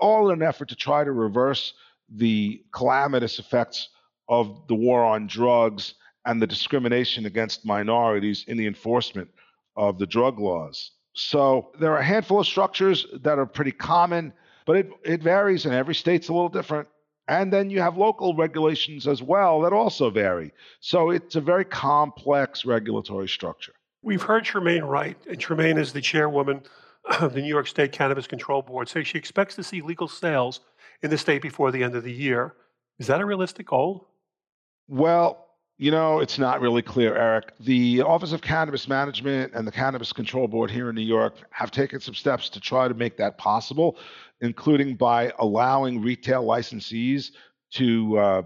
all 0.00 0.30
in 0.30 0.40
an 0.40 0.46
effort 0.46 0.68
to 0.68 0.76
try 0.76 1.02
to 1.02 1.10
reverse 1.10 1.74
the 2.08 2.62
calamitous 2.72 3.40
effects 3.40 3.88
of 4.28 4.66
the 4.68 4.74
war 4.74 5.04
on 5.04 5.26
drugs 5.26 5.94
and 6.24 6.40
the 6.40 6.46
discrimination 6.46 7.26
against 7.26 7.64
minorities 7.64 8.44
in 8.46 8.56
the 8.56 8.66
enforcement 8.66 9.28
of 9.76 9.98
the 9.98 10.06
drug 10.06 10.38
laws. 10.38 10.92
So 11.14 11.72
there 11.80 11.92
are 11.92 11.98
a 11.98 12.04
handful 12.04 12.38
of 12.38 12.46
structures 12.46 13.06
that 13.22 13.38
are 13.38 13.46
pretty 13.46 13.72
common, 13.72 14.32
but 14.70 14.76
it, 14.76 14.90
it 15.02 15.20
varies 15.20 15.66
and 15.66 15.74
every 15.74 15.96
state's 15.96 16.28
a 16.28 16.32
little 16.32 16.48
different. 16.48 16.86
And 17.26 17.52
then 17.52 17.70
you 17.70 17.80
have 17.80 17.96
local 17.96 18.36
regulations 18.36 19.08
as 19.08 19.20
well 19.20 19.62
that 19.62 19.72
also 19.72 20.10
vary. 20.10 20.52
So 20.78 21.10
it's 21.10 21.34
a 21.34 21.40
very 21.40 21.64
complex 21.64 22.64
regulatory 22.64 23.26
structure. 23.26 23.72
We've 24.02 24.22
heard 24.22 24.44
Tremaine 24.44 24.84
Wright, 24.84 25.16
and 25.28 25.40
Tremaine 25.40 25.76
is 25.76 25.92
the 25.92 26.00
chairwoman 26.00 26.62
of 27.20 27.34
the 27.34 27.40
New 27.40 27.48
York 27.48 27.66
State 27.66 27.90
Cannabis 27.90 28.28
Control 28.28 28.62
Board, 28.62 28.88
say 28.88 29.02
she 29.02 29.18
expects 29.18 29.56
to 29.56 29.64
see 29.64 29.82
legal 29.82 30.06
sales 30.06 30.60
in 31.02 31.10
the 31.10 31.18
state 31.18 31.42
before 31.42 31.72
the 31.72 31.82
end 31.82 31.96
of 31.96 32.04
the 32.04 32.12
year. 32.12 32.54
Is 33.00 33.08
that 33.08 33.20
a 33.20 33.26
realistic 33.26 33.66
goal? 33.66 34.06
Well, 34.86 35.48
you 35.80 35.90
know, 35.90 36.20
it's 36.20 36.38
not 36.38 36.60
really 36.60 36.82
clear, 36.82 37.16
Eric. 37.16 37.54
The 37.58 38.02
Office 38.02 38.32
of 38.32 38.42
Cannabis 38.42 38.86
Management 38.86 39.54
and 39.54 39.66
the 39.66 39.72
Cannabis 39.72 40.12
Control 40.12 40.46
Board 40.46 40.70
here 40.70 40.90
in 40.90 40.94
New 40.94 41.00
York 41.00 41.36
have 41.52 41.70
taken 41.70 42.00
some 42.00 42.14
steps 42.14 42.50
to 42.50 42.60
try 42.60 42.86
to 42.86 42.92
make 42.92 43.16
that 43.16 43.38
possible, 43.38 43.96
including 44.42 44.94
by 44.94 45.32
allowing 45.38 46.02
retail 46.02 46.44
licensees 46.44 47.30
to 47.70 48.18
uh, 48.18 48.42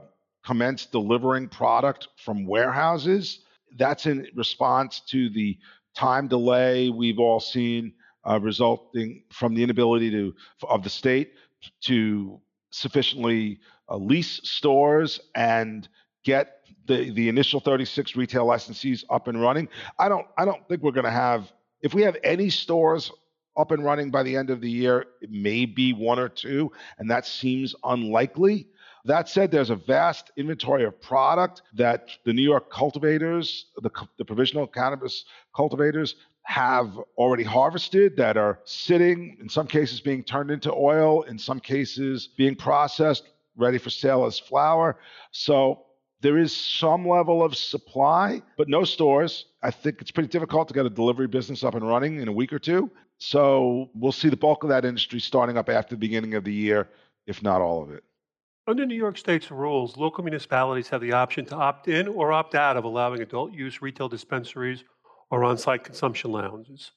commence 0.47 0.87
delivering 0.87 1.49
product 1.49 2.07
from 2.19 2.47
warehouses. 2.47 3.41
That's 3.77 4.07
in 4.07 4.29
response 4.37 5.01
to 5.09 5.29
the 5.29 5.59
time 5.93 6.29
delay 6.29 6.89
we've 6.89 7.19
all 7.19 7.41
seen 7.41 7.95
uh, 8.25 8.39
resulting 8.41 9.25
from 9.33 9.57
the 9.57 9.63
inability 9.65 10.09
to 10.13 10.33
of 10.69 10.85
the 10.85 10.91
state 10.91 11.33
to 11.81 12.41
sufficiently 12.71 13.59
uh, 13.89 13.97
lease 13.97 14.39
stores 14.45 15.19
and 15.35 15.89
get 16.23 16.64
the, 16.87 17.11
the 17.11 17.29
initial 17.29 17.61
36 17.61 18.17
retail 18.17 18.47
licensees 18.47 19.05
up 19.11 19.29
and 19.29 19.41
running. 19.41 19.69
I 19.99 20.09
don't 20.09 20.27
I 20.37 20.45
don't 20.45 20.67
think 20.69 20.83
we're 20.83 20.93
going 20.93 21.05
to 21.05 21.11
have 21.11 21.53
if 21.81 21.95
we 21.95 22.03
have 22.03 22.17
any 22.25 22.51
stores 22.51 23.11
up 23.57 23.71
and 23.71 23.85
running 23.85 24.11
by 24.11 24.23
the 24.23 24.37
end 24.37 24.51
of 24.51 24.61
the 24.61 24.71
year, 24.71 25.07
it 25.21 25.31
may 25.31 25.65
be 25.65 25.93
one 25.93 26.19
or 26.19 26.29
two, 26.29 26.73
and 26.99 27.11
that 27.11 27.27
seems 27.27 27.75
unlikely. 27.85 28.67
That 29.05 29.29
said, 29.29 29.51
there's 29.51 29.71
a 29.71 29.77
vast 29.77 30.31
inventory 30.37 30.85
of 30.85 31.01
product 31.01 31.63
that 31.75 32.09
the 32.25 32.33
New 32.33 32.43
York 32.43 32.71
cultivators, 32.73 33.67
the, 33.77 33.91
the 34.17 34.25
provisional 34.25 34.67
cannabis 34.67 35.27
cultivators, 35.55 36.17
have 36.43 36.99
already 37.17 37.43
harvested 37.43 38.17
that 38.17 38.37
are 38.37 38.61
sitting, 38.65 39.37
in 39.41 39.49
some 39.49 39.67
cases 39.67 40.01
being 40.01 40.23
turned 40.23 40.51
into 40.51 40.73
oil, 40.73 41.23
in 41.23 41.39
some 41.39 41.61
cases 41.61 42.29
being 42.37 42.55
processed, 42.55 43.25
ready 43.57 43.79
for 43.79 43.91
sale 43.91 44.25
as 44.25 44.39
flower. 44.39 44.99
So 45.31 45.85
there 46.25 46.39
is 46.39 46.57
some 46.57 47.07
level 47.07 47.45
of 47.45 47.55
supply, 47.55 48.41
but 48.57 48.67
no 48.67 48.83
stores. 48.83 49.45
I 49.63 49.71
think 49.71 50.01
it's 50.01 50.11
pretty 50.11 50.31
difficult 50.31 50.69
to 50.69 50.75
get 50.75 50.87
a 50.87 50.91
delivery 50.91 51.27
business 51.27 51.63
up 51.63 51.75
and 51.75 51.87
running 51.87 52.19
in 52.19 52.29
a 52.29 52.33
week 52.33 52.51
or 52.51 52.59
two. 52.59 52.91
So 53.19 53.91
we'll 53.95 54.11
see 54.11 54.31
the 54.31 54.37
bulk 54.37 54.63
of 54.63 54.71
that 54.71 54.87
industry 54.87 55.21
starting 55.21 55.59
up 55.59 55.69
after 55.69 55.95
the 55.95 55.99
beginning 55.99 56.33
of 56.33 56.43
the 56.45 56.53
year, 56.53 56.89
if 57.27 57.43
not 57.43 57.61
all 57.61 57.83
of 57.83 57.91
it. 57.91 58.05
Under 58.67 58.87
New 58.87 58.95
York 58.95 59.19
State's 59.19 59.51
rules, 59.51 59.99
local 59.99 60.25
municipalities 60.25 60.89
have 60.89 61.03
the 61.03 61.13
option 61.13 61.45
to 61.45 61.57
opt 61.57 61.89
in 61.89 62.09
or 62.09 62.33
opt 62.33 62.55
out 62.55 62.79
of 62.79 62.85
allowing 62.85 63.21
adult 63.21 63.53
use 63.53 63.83
retail 63.83 64.09
dispensaries 64.09 64.83
or 65.31 65.45
on 65.45 65.59
site 65.59 65.85
consumption 65.85 66.33
lounges. 66.33 66.93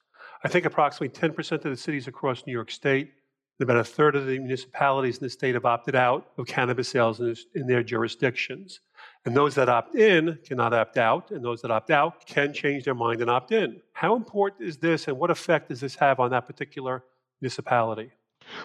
I 0.46 0.48
think 0.48 0.66
approximately 0.66 1.10
10% 1.10 1.52
of 1.52 1.64
the 1.64 1.76
cities 1.76 2.08
across 2.08 2.48
New 2.48 2.54
York 2.54 2.72
State 2.72 3.12
and 3.60 3.70
about 3.70 3.82
a 3.82 3.84
third 3.84 4.16
of 4.16 4.26
the 4.26 4.40
municipalities 4.40 5.18
in 5.18 5.26
the 5.26 5.30
state 5.30 5.56
have 5.56 5.66
opted 5.66 5.96
out 5.96 6.28
of 6.38 6.48
cannabis 6.48 6.88
sales 6.88 7.20
in, 7.20 7.36
in 7.56 7.68
their 7.68 7.84
jurisdictions. 7.84 8.80
And 9.28 9.36
those 9.36 9.56
that 9.56 9.68
opt 9.68 9.94
in 9.94 10.40
cannot 10.46 10.74
opt 10.74 10.98
out, 10.98 11.32
and 11.32 11.44
those 11.44 11.62
that 11.62 11.70
opt 11.70 11.92
out 11.92 12.26
can 12.26 12.54
change 12.54 12.86
their 12.86 12.96
mind 12.96 13.20
and 13.20 13.30
opt 13.30 13.52
in. 13.52 13.82
How 13.92 14.16
important 14.16 14.70
is 14.70 14.78
this, 14.78 15.10
and 15.10 15.20
what 15.20 15.30
effect 15.30 15.68
does 15.68 15.82
this 15.82 15.96
have 15.96 16.22
on 16.22 16.32
that 16.32 16.48
particular 16.48 17.04
municipality? 17.42 18.10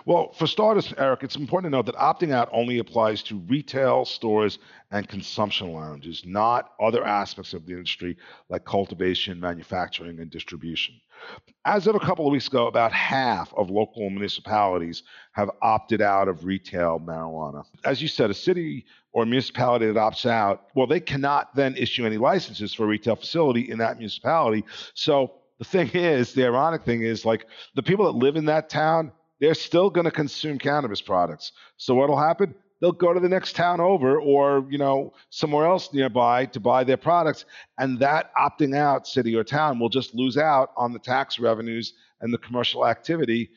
Well, 0.04 0.32
for 0.34 0.46
starters, 0.46 0.94
Eric, 0.96 1.24
it's 1.24 1.34
important 1.34 1.72
to 1.72 1.76
note 1.76 1.86
that 1.86 1.96
opting 1.96 2.32
out 2.32 2.48
only 2.52 2.78
applies 2.78 3.24
to 3.24 3.38
retail 3.48 4.04
stores 4.04 4.60
and 4.92 5.08
consumption 5.08 5.72
lounges, 5.72 6.22
not 6.24 6.74
other 6.80 7.04
aspects 7.04 7.54
of 7.54 7.66
the 7.66 7.72
industry 7.72 8.16
like 8.48 8.64
cultivation, 8.64 9.40
manufacturing, 9.40 10.20
and 10.20 10.30
distribution. 10.30 10.94
As 11.64 11.88
of 11.88 11.96
a 11.96 12.00
couple 12.00 12.24
of 12.24 12.30
weeks 12.30 12.46
ago, 12.46 12.68
about 12.68 12.92
half 12.92 13.52
of 13.54 13.68
local 13.68 14.08
municipalities 14.10 15.02
have 15.32 15.50
opted 15.60 16.00
out 16.00 16.28
of 16.28 16.44
retail 16.44 17.00
marijuana. 17.00 17.64
As 17.84 18.00
you 18.00 18.06
said, 18.06 18.30
a 18.30 18.34
city 18.34 18.84
or 19.12 19.26
municipality 19.26 19.86
that 19.86 19.94
opts 19.94 20.26
out, 20.26 20.68
well, 20.74 20.86
they 20.86 21.00
cannot 21.00 21.54
then 21.54 21.76
issue 21.76 22.06
any 22.06 22.16
licenses 22.16 22.72
for 22.72 22.84
a 22.84 22.86
retail 22.86 23.16
facility 23.16 23.70
in 23.70 23.78
that 23.78 23.98
municipality. 23.98 24.64
So 24.94 25.32
the 25.58 25.64
thing 25.64 25.90
is, 25.94 26.32
the 26.32 26.44
ironic 26.44 26.84
thing 26.84 27.02
is, 27.02 27.24
like 27.24 27.46
the 27.74 27.82
people 27.82 28.06
that 28.06 28.18
live 28.18 28.36
in 28.36 28.46
that 28.46 28.68
town, 28.68 29.12
they're 29.40 29.54
still 29.54 29.90
going 29.90 30.04
to 30.04 30.10
consume 30.10 30.58
cannabis 30.58 31.00
products. 31.00 31.52
So 31.76 31.94
what'll 31.94 32.18
happen? 32.18 32.54
They'll 32.80 32.92
go 32.92 33.12
to 33.12 33.20
the 33.20 33.28
next 33.28 33.54
town 33.54 33.80
over 33.80 34.20
or, 34.20 34.66
you 34.68 34.78
know, 34.78 35.12
somewhere 35.30 35.66
else 35.66 35.92
nearby 35.92 36.46
to 36.46 36.58
buy 36.58 36.82
their 36.82 36.96
products. 36.96 37.44
And 37.78 37.98
that 38.00 38.32
opting 38.34 38.76
out 38.76 39.06
city 39.06 39.36
or 39.36 39.44
town 39.44 39.78
will 39.78 39.88
just 39.88 40.14
lose 40.14 40.36
out 40.36 40.72
on 40.76 40.92
the 40.92 40.98
tax 40.98 41.38
revenues 41.38 41.94
and 42.20 42.34
the 42.34 42.38
commercial 42.38 42.86
activity 42.86 43.50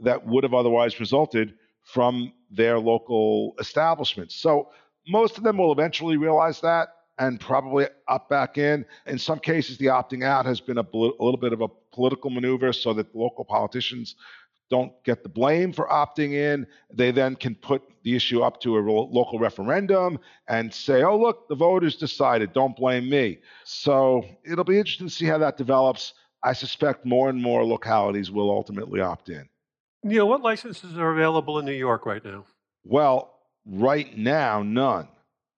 that 0.00 0.26
would 0.26 0.42
have 0.42 0.54
otherwise 0.54 0.98
resulted 0.98 1.54
from 1.84 2.32
their 2.50 2.78
local 2.78 3.54
establishments. 3.60 4.34
So 4.36 4.70
most 5.08 5.38
of 5.38 5.44
them 5.44 5.58
will 5.58 5.72
eventually 5.72 6.16
realize 6.16 6.60
that 6.60 6.88
and 7.18 7.38
probably 7.38 7.86
opt 8.08 8.30
back 8.30 8.58
in. 8.58 8.84
In 9.06 9.18
some 9.18 9.38
cases, 9.38 9.78
the 9.78 9.86
opting 9.86 10.24
out 10.24 10.46
has 10.46 10.60
been 10.60 10.78
a, 10.78 10.86
a 10.92 11.22
little 11.22 11.36
bit 11.36 11.52
of 11.52 11.60
a 11.60 11.68
political 11.92 12.30
maneuver 12.30 12.72
so 12.72 12.92
that 12.94 13.14
local 13.14 13.44
politicians 13.44 14.16
don't 14.70 14.92
get 15.04 15.22
the 15.22 15.28
blame 15.28 15.72
for 15.72 15.86
opting 15.88 16.32
in. 16.32 16.66
They 16.92 17.10
then 17.10 17.36
can 17.36 17.54
put 17.54 17.82
the 18.04 18.16
issue 18.16 18.40
up 18.40 18.60
to 18.62 18.78
a 18.78 18.80
local 18.80 19.38
referendum 19.38 20.18
and 20.48 20.72
say, 20.72 21.02
oh, 21.02 21.18
look, 21.18 21.46
the 21.48 21.54
voters 21.54 21.96
decided, 21.96 22.54
don't 22.54 22.74
blame 22.74 23.08
me. 23.08 23.38
So 23.64 24.24
it'll 24.50 24.64
be 24.64 24.78
interesting 24.78 25.08
to 25.08 25.12
see 25.12 25.26
how 25.26 25.38
that 25.38 25.58
develops. 25.58 26.14
I 26.42 26.54
suspect 26.54 27.04
more 27.04 27.28
and 27.28 27.40
more 27.40 27.64
localities 27.64 28.30
will 28.30 28.50
ultimately 28.50 29.00
opt 29.00 29.28
in. 29.28 29.48
Neil, 30.02 30.26
what 30.26 30.40
licenses 30.40 30.96
are 30.96 31.12
available 31.12 31.58
in 31.58 31.66
New 31.66 31.72
York 31.72 32.06
right 32.06 32.24
now? 32.24 32.46
Well, 32.82 33.41
Right 33.66 34.16
now, 34.16 34.62
none. 34.62 35.08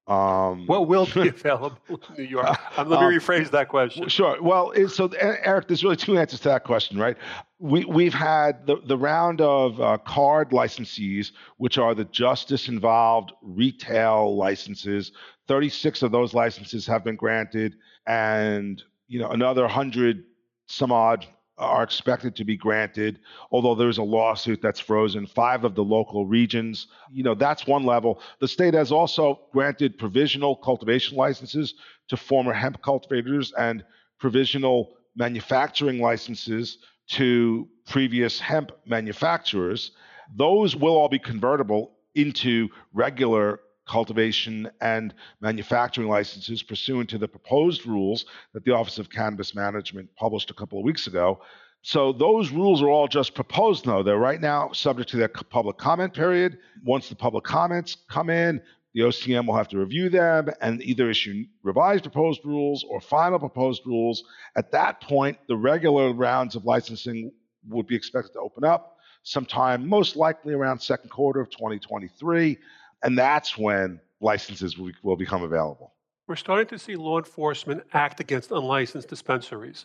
Um, 0.06 0.66
what 0.66 0.86
will 0.86 1.06
be 1.06 1.28
available 1.28 1.78
in 1.88 1.98
New 2.18 2.24
York? 2.24 2.46
Um, 2.78 2.90
let 2.90 3.00
me 3.00 3.06
um, 3.06 3.12
rephrase 3.12 3.50
that 3.52 3.68
question. 3.68 4.06
Sure. 4.08 4.40
Well, 4.42 4.72
so 4.88 5.08
Eric, 5.18 5.68
there's 5.68 5.82
really 5.82 5.96
two 5.96 6.18
answers 6.18 6.40
to 6.40 6.48
that 6.50 6.64
question, 6.64 6.98
right? 6.98 7.16
We, 7.58 7.86
we've 7.86 8.12
had 8.12 8.66
the, 8.66 8.76
the 8.86 8.98
round 8.98 9.40
of 9.40 9.80
uh, 9.80 9.96
CAURD 10.06 10.50
licensees, 10.50 11.32
which 11.56 11.78
are 11.78 11.94
the 11.94 12.04
justice 12.04 12.68
involved 12.68 13.32
retail 13.40 14.36
licenses. 14.36 15.12
36 15.48 16.02
of 16.02 16.12
those 16.12 16.34
licenses 16.34 16.86
have 16.86 17.02
been 17.02 17.16
granted, 17.16 17.76
and 18.06 18.82
you 19.08 19.18
know 19.18 19.30
another 19.30 19.62
100 19.62 20.24
some 20.66 20.92
odd 20.92 21.26
are 21.56 21.82
expected 21.82 22.34
to 22.36 22.44
be 22.44 22.56
granted, 22.56 23.20
although 23.50 23.74
there's 23.74 23.98
a 23.98 24.02
lawsuit 24.02 24.60
that's 24.60 24.80
frozen. 24.80 25.26
Five 25.26 25.64
of 25.64 25.74
the 25.74 25.84
local 25.84 26.26
regions, 26.26 26.88
you 27.12 27.22
know, 27.22 27.34
that's 27.34 27.66
one 27.66 27.84
level. 27.84 28.20
The 28.40 28.48
state 28.48 28.74
has 28.74 28.90
also 28.90 29.40
granted 29.52 29.98
provisional 29.98 30.56
cultivation 30.56 31.16
licenses 31.16 31.74
to 32.08 32.16
former 32.16 32.52
hemp 32.52 32.82
cultivators 32.82 33.52
and 33.56 33.84
provisional 34.18 34.96
manufacturing 35.16 36.00
licenses 36.00 36.78
to 37.06 37.68
previous 37.86 38.40
hemp 38.40 38.72
manufacturers. 38.86 39.92
Those 40.34 40.74
will 40.74 40.96
all 40.96 41.08
be 41.08 41.18
convertible 41.18 41.92
into 42.14 42.68
regular 42.92 43.60
cultivation, 43.86 44.70
and 44.80 45.14
manufacturing 45.40 46.08
licenses 46.08 46.62
pursuant 46.62 47.10
to 47.10 47.18
the 47.18 47.28
proposed 47.28 47.86
rules 47.86 48.26
that 48.52 48.64
the 48.64 48.72
Office 48.72 48.98
of 48.98 49.10
Cannabis 49.10 49.54
Management 49.54 50.08
published 50.16 50.50
a 50.50 50.54
couple 50.54 50.78
of 50.78 50.84
weeks 50.84 51.06
ago. 51.06 51.40
So 51.82 52.12
those 52.12 52.50
rules 52.50 52.80
are 52.82 52.88
all 52.88 53.08
just 53.08 53.34
proposed, 53.34 53.84
though. 53.84 54.02
They're 54.02 54.16
right 54.16 54.40
now 54.40 54.72
subject 54.72 55.10
to 55.10 55.18
their 55.18 55.28
public 55.28 55.76
comment 55.76 56.14
period. 56.14 56.58
Once 56.82 57.10
the 57.10 57.14
public 57.14 57.44
comments 57.44 57.98
come 58.08 58.30
in, 58.30 58.62
the 58.94 59.00
OCM 59.00 59.46
will 59.46 59.56
have 59.56 59.68
to 59.68 59.78
review 59.78 60.08
them 60.08 60.48
and 60.60 60.80
either 60.82 61.10
issue 61.10 61.44
revised 61.62 62.04
proposed 62.04 62.44
rules 62.44 62.84
or 62.88 63.00
final 63.00 63.38
proposed 63.38 63.82
rules. 63.84 64.24
At 64.56 64.70
that 64.70 65.00
point, 65.02 65.36
the 65.48 65.56
regular 65.56 66.12
rounds 66.12 66.54
of 66.54 66.64
licensing 66.64 67.32
would 67.68 67.86
be 67.86 67.96
expected 67.96 68.32
to 68.34 68.40
open 68.40 68.64
up 68.64 68.96
sometime, 69.24 69.88
most 69.88 70.16
likely 70.16 70.54
around 70.54 70.80
second 70.80 71.10
quarter 71.10 71.40
of 71.40 71.50
2023. 71.50 72.56
And 73.04 73.18
that's 73.18 73.56
when 73.56 74.00
licenses 74.20 74.78
will, 74.78 74.90
will 75.02 75.16
become 75.16 75.42
available. 75.42 75.92
We're 76.26 76.36
starting 76.36 76.66
to 76.68 76.78
see 76.78 76.96
law 76.96 77.18
enforcement 77.18 77.84
act 77.92 78.18
against 78.18 78.50
unlicensed 78.50 79.08
dispensaries. 79.08 79.84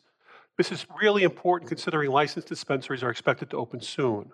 This 0.58 0.72
is 0.72 0.86
really 1.02 1.24
important 1.24 1.68
considering 1.68 2.12
licensed 2.12 2.48
dispensaries 2.48 3.04
are 3.04 3.10
expected 3.10 3.50
to 3.52 3.58
open 3.58 3.82
soon. 3.82 4.32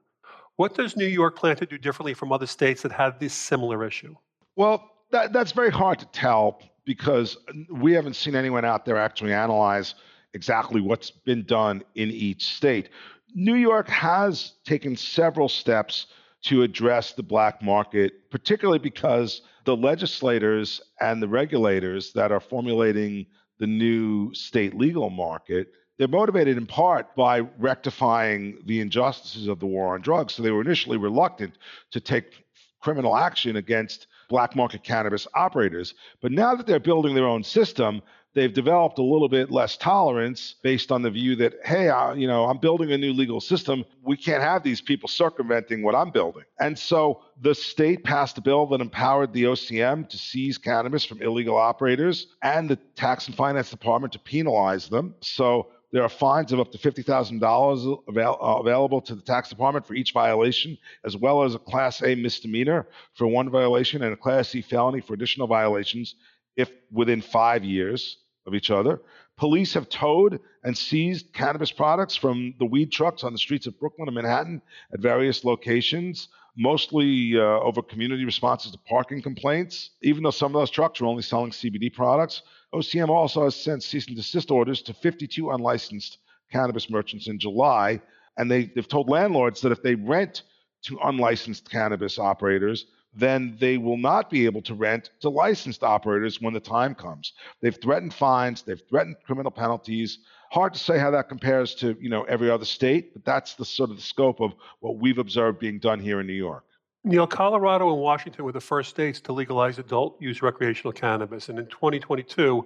What 0.55 0.75
does 0.75 0.95
New 0.95 1.07
York 1.07 1.35
plan 1.35 1.55
to 1.57 1.65
do 1.65 1.77
differently 1.79 2.13
from 2.13 2.31
other 2.31 2.45
states 2.45 2.83
that 2.83 2.91
have 2.91 3.19
this 3.19 3.33
similar 3.33 3.85
issue? 3.85 4.15
Well, 4.55 4.91
that, 5.11 5.33
that's 5.33 5.51
very 5.51 5.71
hard 5.71 5.99
to 5.99 6.05
tell 6.07 6.61
because 6.85 7.37
we 7.71 7.93
haven't 7.93 8.15
seen 8.15 8.35
anyone 8.35 8.63
out 8.63 8.85
there 8.85 8.97
actually 8.97 9.33
analyze 9.33 9.95
exactly 10.33 10.79
what's 10.79 11.09
been 11.09 11.43
done 11.43 11.83
in 11.95 12.09
each 12.11 12.55
state. 12.55 12.89
New 13.33 13.55
York 13.55 13.89
has 13.89 14.53
taken 14.63 14.95
several 14.95 15.49
steps 15.49 16.07
to 16.45 16.63
address 16.63 17.13
the 17.13 17.23
black 17.23 17.61
market, 17.61 18.29
particularly 18.31 18.79
because 18.79 19.41
the 19.65 19.75
legislators 19.75 20.81
and 20.99 21.21
the 21.21 21.27
regulators 21.27 22.13
that 22.13 22.31
are 22.31 22.39
formulating 22.39 23.25
the 23.59 23.67
new 23.67 24.33
state 24.33 24.75
legal 24.75 25.09
market 25.09 25.67
they're 25.97 26.07
motivated 26.07 26.57
in 26.57 26.65
part 26.65 27.15
by 27.15 27.39
rectifying 27.39 28.59
the 28.65 28.81
injustices 28.81 29.47
of 29.47 29.59
the 29.59 29.65
war 29.65 29.93
on 29.93 30.01
drugs. 30.01 30.33
So 30.33 30.43
they 30.43 30.51
were 30.51 30.61
initially 30.61 30.97
reluctant 30.97 31.57
to 31.91 31.99
take 31.99 32.43
criminal 32.81 33.15
action 33.15 33.55
against 33.55 34.07
black 34.29 34.55
market 34.55 34.83
cannabis 34.83 35.27
operators. 35.33 35.93
But 36.21 36.31
now 36.31 36.55
that 36.55 36.67
they're 36.67 36.79
building 36.79 37.15
their 37.15 37.27
own 37.27 37.43
system, 37.43 38.01
they've 38.35 38.53
developed 38.53 38.99
a 38.99 39.03
little 39.03 39.29
bit 39.29 39.49
less 39.49 39.77
tolerance 39.77 40.55
based 40.61 40.91
on 40.91 41.01
the 41.01 41.09
view 41.09 41.35
that, 41.37 41.55
hey, 41.63 41.89
I, 41.89 42.13
you 42.13 42.27
know, 42.27 42.45
I'm 42.45 42.57
building 42.57 42.91
a 42.91 42.97
new 42.97 43.13
legal 43.13 43.39
system. 43.39 43.85
We 44.03 44.17
can't 44.17 44.43
have 44.43 44.61
these 44.61 44.81
people 44.81 45.07
circumventing 45.07 45.81
what 45.81 45.95
I'm 45.95 46.11
building. 46.11 46.43
And 46.59 46.77
so 46.77 47.21
the 47.41 47.55
state 47.55 48.03
passed 48.03 48.37
a 48.37 48.41
bill 48.41 48.67
that 48.67 48.81
empowered 48.81 49.33
the 49.33 49.43
OCM 49.43 50.07
to 50.09 50.17
seize 50.17 50.57
cannabis 50.57 51.05
from 51.05 51.21
illegal 51.21 51.55
operators 51.55 52.27
and 52.43 52.69
the 52.69 52.75
tax 52.95 53.27
and 53.27 53.35
finance 53.35 53.69
department 53.71 54.13
to 54.13 54.19
penalize 54.19 54.89
them. 54.89 55.15
So 55.21 55.69
there 55.93 56.03
are 56.03 56.09
fines 56.09 56.51
of 56.51 56.59
up 56.59 56.73
to 56.73 56.77
$50,000 56.77 58.03
avail- 58.09 58.37
uh, 58.41 58.55
available 58.59 58.99
to 58.99 59.15
the 59.15 59.21
tax 59.21 59.47
department 59.47 59.87
for 59.87 59.93
each 59.93 60.11
violation, 60.11 60.77
as 61.05 61.15
well 61.15 61.43
as 61.43 61.55
a 61.55 61.59
Class 61.59 62.03
A 62.03 62.15
misdemeanor 62.15 62.85
for 63.13 63.27
one 63.27 63.49
violation 63.49 64.03
and 64.03 64.11
a 64.11 64.17
Class 64.17 64.49
C 64.49 64.61
felony 64.61 64.99
for 64.99 65.13
additional 65.13 65.47
violations 65.47 66.15
if 66.57 66.69
within 66.91 67.21
five 67.21 67.63
years 67.63 68.17
of 68.45 68.53
each 68.53 68.71
other. 68.71 69.01
Police 69.37 69.73
have 69.73 69.89
towed 69.89 70.39
and 70.63 70.77
seized 70.77 71.33
cannabis 71.33 71.71
products 71.71 72.15
from 72.15 72.53
the 72.59 72.65
weed 72.65 72.91
trucks 72.91 73.23
on 73.23 73.33
the 73.33 73.37
streets 73.37 73.67
of 73.67 73.79
Brooklyn 73.79 74.07
and 74.07 74.15
Manhattan 74.15 74.61
at 74.93 74.99
various 74.99 75.43
locations, 75.43 76.29
mostly 76.57 77.37
uh, 77.37 77.41
over 77.41 77.81
community 77.81 78.23
responses 78.23 78.71
to 78.71 78.77
parking 78.87 79.21
complaints. 79.21 79.91
Even 80.01 80.23
though 80.23 80.31
some 80.31 80.55
of 80.55 80.61
those 80.61 80.69
trucks 80.69 81.01
were 81.01 81.07
only 81.07 81.23
selling 81.23 81.51
CBD 81.51 81.93
products, 81.93 82.43
OCM 82.73 83.09
also 83.09 83.43
has 83.43 83.55
sent 83.55 83.83
cease 83.83 84.07
and 84.07 84.15
desist 84.15 84.51
orders 84.51 84.81
to 84.83 84.93
52 84.93 85.49
unlicensed 85.51 86.19
cannabis 86.51 86.89
merchants 86.89 87.27
in 87.27 87.39
July, 87.39 88.01
and 88.37 88.49
they, 88.49 88.65
they've 88.75 88.87
told 88.87 89.09
landlords 89.09 89.61
that 89.61 89.71
if 89.71 89.81
they 89.81 89.95
rent 89.95 90.43
to 90.83 90.99
unlicensed 91.03 91.69
cannabis 91.69 92.19
operators, 92.19 92.85
then 93.15 93.55
they 93.59 93.77
will 93.77 93.97
not 93.97 94.29
be 94.29 94.45
able 94.45 94.61
to 94.63 94.73
rent 94.73 95.09
to 95.21 95.29
licensed 95.29 95.83
operators 95.83 96.41
when 96.41 96.53
the 96.53 96.59
time 96.59 96.93
comes. 96.93 97.33
They've 97.61 97.77
threatened 97.81 98.13
fines, 98.13 98.61
they've 98.61 98.81
threatened 98.89 99.15
criminal 99.25 99.51
penalties. 99.51 100.19
Hard 100.51 100.73
to 100.73 100.79
say 100.79 100.99
how 100.99 101.11
that 101.11 101.29
compares 101.29 101.75
to, 101.75 101.97
you 101.99 102.09
know, 102.09 102.23
every 102.23 102.49
other 102.49 102.65
state, 102.65 103.13
but 103.13 103.25
that's 103.25 103.55
the 103.55 103.65
sort 103.65 103.89
of 103.89 103.95
the 103.95 104.01
scope 104.01 104.41
of 104.41 104.53
what 104.79 104.97
we've 104.97 105.17
observed 105.17 105.59
being 105.59 105.79
done 105.79 105.99
here 105.99 106.19
in 106.19 106.27
New 106.27 106.33
York. 106.33 106.65
Neil, 107.03 107.27
Colorado 107.27 107.91
and 107.93 108.01
Washington 108.01 108.45
were 108.45 108.51
the 108.51 108.59
first 108.59 108.89
states 108.89 109.21
to 109.21 109.33
legalize 109.33 109.77
adult 109.79 110.19
use 110.21 110.41
recreational 110.41 110.91
cannabis, 110.91 111.49
and 111.49 111.59
in 111.59 111.67
2022, 111.67 112.65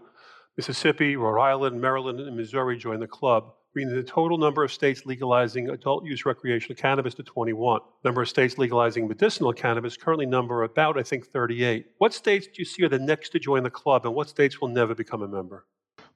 Mississippi, 0.58 1.16
Rhode 1.16 1.42
Island, 1.42 1.80
Maryland, 1.80 2.20
and 2.20 2.36
Missouri 2.36 2.78
joined 2.78 3.02
the 3.02 3.08
club 3.08 3.54
bringing 3.74 3.96
the 3.96 4.04
total 4.04 4.38
number 4.38 4.64
of 4.64 4.72
states 4.72 5.06
legalizing 5.06 5.70
adult 5.70 6.06
use 6.06 6.26
recreational 6.26 6.76
cannabis 6.76 7.14
to 7.16 7.24
21. 7.24 7.82
Number 8.04 8.22
of 8.22 8.30
states 8.30 8.58
legalizing 8.58 9.08
medicinal 9.08 9.54
cannabis 9.54 9.96
currently 9.96 10.26
number 10.26 10.64
about, 10.64 10.98
I 10.98 11.04
think, 11.04 11.28
38. 11.28 11.86
What 12.00 12.14
states 12.14 12.48
do 12.48 12.54
you 12.58 12.66
see 12.66 12.84
are 12.84 12.90
the 12.90 13.00
next 13.00 13.30
to 13.30 13.40
join 13.40 13.64
the 13.64 13.70
club, 13.70 14.06
and 14.06 14.16
what 14.16 14.30
states 14.30 14.60
will 14.60 14.70
never 14.70 14.96
become 14.96 15.22
a 15.22 15.28
member? 15.28 15.66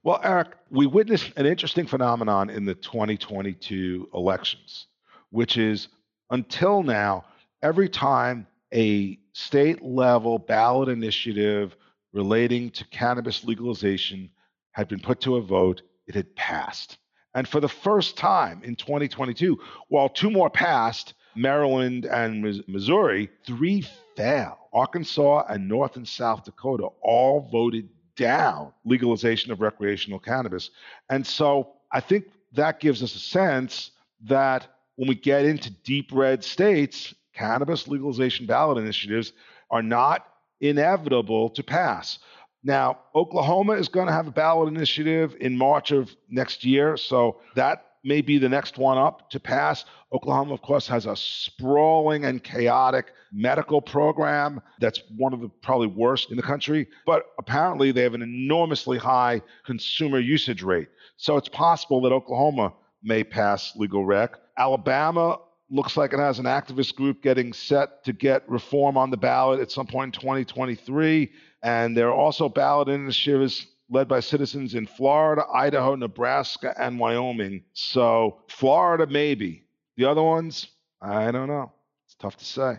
Well, 0.02 0.20
Eric, 0.22 0.48
we 0.70 0.86
witnessed 0.86 1.32
an 1.36 1.46
interesting 1.46 1.86
phenomenon 1.86 2.50
in 2.50 2.64
the 2.64 2.74
2022 2.74 4.10
elections, 4.12 4.86
which 5.30 5.56
is 5.56 5.88
until 6.30 6.82
now, 6.82 7.24
every 7.62 7.88
time 7.88 8.46
a 8.74 9.18
state 9.32 9.82
level 9.82 10.38
ballot 10.38 10.88
initiative 10.88 11.76
relating 12.12 12.70
to 12.70 12.84
cannabis 12.86 13.44
legalization 13.44 14.30
had 14.72 14.88
been 14.88 15.00
put 15.00 15.20
to 15.20 15.36
a 15.36 15.40
vote, 15.40 15.82
it 16.06 16.14
had 16.14 16.34
passed. 16.36 16.98
And 17.34 17.48
for 17.48 17.60
the 17.60 17.68
first 17.68 18.16
time 18.16 18.62
in 18.62 18.76
2022, 18.76 19.58
while 19.88 20.08
two 20.08 20.30
more 20.30 20.50
passed, 20.50 21.14
Maryland 21.34 22.04
and 22.04 22.64
Missouri, 22.68 23.28
three 23.44 23.84
fell. 24.16 24.68
Arkansas 24.72 25.44
and 25.48 25.68
North 25.68 25.96
and 25.96 26.06
South 26.06 26.44
Dakota 26.44 26.88
all 27.02 27.48
voted 27.50 27.88
down 28.16 28.72
legalization 28.84 29.50
of 29.50 29.60
recreational 29.60 30.18
cannabis. 30.18 30.70
And 31.10 31.26
so 31.26 31.72
I 31.92 32.00
think 32.00 32.26
that 32.52 32.80
gives 32.80 33.02
us 33.02 33.14
a 33.14 33.18
sense 33.18 33.90
that 34.22 34.66
when 34.96 35.08
we 35.08 35.16
get 35.16 35.44
into 35.44 35.70
deep 35.70 36.10
red 36.12 36.44
states, 36.44 37.14
cannabis 37.34 37.88
legalization 37.88 38.46
ballot 38.46 38.78
initiatives 38.78 39.32
are 39.70 39.82
not 39.82 40.26
inevitable 40.60 41.50
to 41.50 41.62
pass. 41.62 42.18
Now, 42.64 43.00
Oklahoma 43.14 43.74
is 43.74 43.88
going 43.88 44.06
to 44.06 44.12
have 44.12 44.26
a 44.26 44.32
ballot 44.32 44.68
initiative 44.68 45.36
in 45.38 45.56
March 45.56 45.90
of 45.90 46.10
next 46.30 46.64
year, 46.64 46.96
so 46.96 47.40
that 47.54 47.84
may 48.04 48.22
be 48.22 48.38
the 48.38 48.48
next 48.48 48.78
one 48.78 48.96
up 48.96 49.30
to 49.30 49.40
pass. 49.40 49.84
Oklahoma, 50.12 50.54
of 50.54 50.62
course, 50.62 50.86
has 50.88 51.04
a 51.04 51.14
sprawling 51.14 52.24
and 52.24 52.42
chaotic 52.42 53.12
medical 53.32 53.82
program 53.82 54.60
that's 54.80 55.02
one 55.16 55.34
of 55.34 55.40
the 55.40 55.48
probably 55.48 55.88
worst 55.88 56.30
in 56.30 56.36
the 56.36 56.42
country, 56.42 56.86
but 57.04 57.26
apparently 57.38 57.92
they 57.92 58.02
have 58.02 58.14
an 58.14 58.22
enormously 58.22 58.96
high 58.96 59.42
consumer 59.64 60.18
usage 60.18 60.62
rate. 60.62 60.88
So 61.16 61.36
it's 61.36 61.48
possible 61.48 62.00
that 62.02 62.12
Oklahoma 62.12 62.72
may 63.02 63.24
pass 63.24 63.74
legal 63.76 64.04
rec. 64.04 64.36
Alabama 64.56 65.38
looks 65.70 65.96
like 65.96 66.12
it 66.12 66.18
has 66.18 66.38
an 66.38 66.44
activist 66.44 66.94
group 66.94 67.22
getting 67.22 67.52
set 67.52 68.04
to 68.04 68.12
get 68.12 68.48
reform 68.48 68.96
on 68.96 69.10
the 69.10 69.16
ballot 69.16 69.60
at 69.60 69.70
some 69.70 69.86
point 69.86 70.14
in 70.14 70.20
2023. 70.20 71.32
And 71.64 71.96
there 71.96 72.08
are 72.08 72.14
also 72.14 72.48
ballot 72.50 72.88
initiatives 72.88 73.66
led 73.88 74.06
by 74.06 74.20
citizens 74.20 74.74
in 74.74 74.86
Florida, 74.86 75.46
Idaho, 75.52 75.94
Nebraska, 75.94 76.74
and 76.78 76.98
Wyoming. 76.98 77.64
So, 77.72 78.38
Florida, 78.48 79.06
maybe. 79.06 79.64
The 79.96 80.04
other 80.04 80.22
ones, 80.22 80.68
I 81.00 81.30
don't 81.30 81.48
know. 81.48 81.72
It's 82.06 82.14
tough 82.16 82.36
to 82.36 82.44
say. 82.44 82.76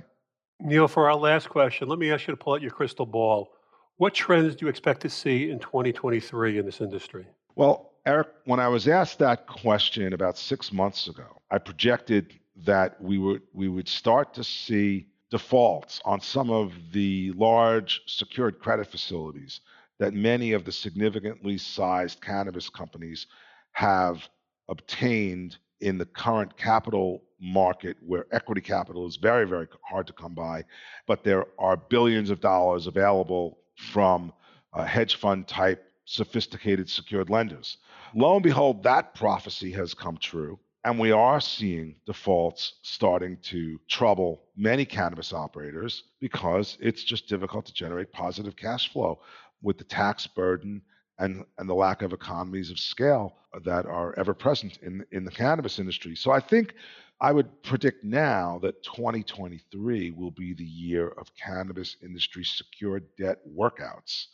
Neil, 0.60 0.88
for 0.88 1.10
our 1.10 1.16
last 1.16 1.50
question, 1.50 1.88
let 1.88 1.98
me 1.98 2.12
ask 2.12 2.28
you 2.28 2.34
to 2.34 2.38
pull 2.38 2.54
out 2.54 2.62
your 2.62 2.72
crystal 2.72 3.08
ball. 3.08 3.52
What 3.98 4.14
trends 4.14 4.56
do 4.56 4.66
you 4.66 4.70
expect 4.70 5.02
to 5.02 5.10
see 5.10 5.50
in 5.50 5.58
2023 5.58 6.60
in 6.60 6.66
this 6.66 6.80
industry? 6.80 7.26
Well, 7.56 7.94
Eric, 8.06 8.28
when 8.46 8.60
I 8.60 8.68
was 8.68 8.88
asked 8.88 9.18
that 9.20 9.48
question 9.48 10.14
about 10.14 10.38
six 10.38 10.72
months 10.72 11.08
ago, 11.08 11.42
I 11.50 11.58
projected 11.58 12.40
that 12.58 13.02
we 13.02 13.18
would 13.18 13.42
we 13.54 13.68
would 13.68 13.88
start 13.88 14.34
to 14.36 14.44
see 14.44 15.08
defaults 15.32 16.02
on 16.06 16.22
some 16.22 16.50
of 16.50 16.74
the 16.92 17.32
large 17.36 18.02
secured 18.06 18.60
credit 18.60 18.88
facilities 18.88 19.62
that 20.00 20.14
many 20.14 20.52
of 20.52 20.66
the 20.66 20.72
significantly 20.72 21.58
sized 21.58 22.22
cannabis 22.22 22.70
companies 22.70 23.28
have 23.72 24.28
obtained 24.70 25.58
in 25.82 25.98
the 25.98 26.06
current 26.06 26.56
capital 26.58 27.24
market 27.40 27.98
where 28.02 28.26
equity 28.32 28.62
capital 28.62 29.06
is 29.06 29.18
very 29.18 29.46
very 29.46 29.68
hard 29.84 30.08
to 30.08 30.14
come 30.14 30.34
by 30.34 30.64
but 31.06 31.24
there 31.24 31.46
are 31.60 31.76
billions 31.76 32.30
of 32.30 32.40
dollars 32.40 32.88
available 32.88 33.60
from 33.76 34.32
uh, 34.74 34.84
hedge 34.86 35.16
fund 35.16 35.48
type 35.48 35.92
sophisticated 36.06 36.90
secured 36.90 37.30
lenders. 37.30 37.78
Lo 38.14 38.36
and 38.36 38.44
behold 38.44 38.84
that 38.84 39.14
prophecy 39.16 39.72
has 39.72 39.94
come 39.94 40.18
true 40.18 40.60
And 40.86 41.00
we 41.00 41.12
are 41.12 41.42
seeing 41.42 41.96
defaults 42.06 42.76
starting 42.84 43.38
to 43.46 43.80
trouble 43.90 44.44
many 44.56 44.86
cannabis 44.86 45.34
operators 45.34 46.04
because 46.22 46.78
it's 46.80 47.04
just 47.04 47.28
difficult 47.28 47.66
to 47.66 47.74
generate 47.74 48.14
positive 48.14 48.56
cash 48.56 48.94
flow 48.94 49.20
with 49.64 49.80
the 49.80 49.84
tax 49.84 50.28
burden 50.28 50.84
and, 51.18 51.44
and 51.58 51.68
the 51.68 51.74
lack 51.74 52.04
of 52.04 52.14
economies 52.14 52.70
of 52.70 52.78
scale 52.78 53.36
that 53.64 53.88
are 53.88 54.14
ever 54.20 54.36
present 54.36 54.78
in, 54.84 55.04
in 55.12 55.26
the 55.26 55.32
cannabis 55.32 55.80
industry. 55.80 56.16
So 56.16 56.30
I 56.30 56.40
think 56.40 56.76
I 57.20 57.32
would 57.32 57.64
predict 57.64 58.04
now 58.04 58.60
that 58.62 58.84
2023 58.84 60.12
will 60.12 60.30
be 60.30 60.54
the 60.54 60.64
year 60.64 61.08
of 61.08 61.36
cannabis 61.36 61.98
industry 62.04 62.44
secured 62.44 63.08
debt 63.18 63.40
workouts 63.58 64.28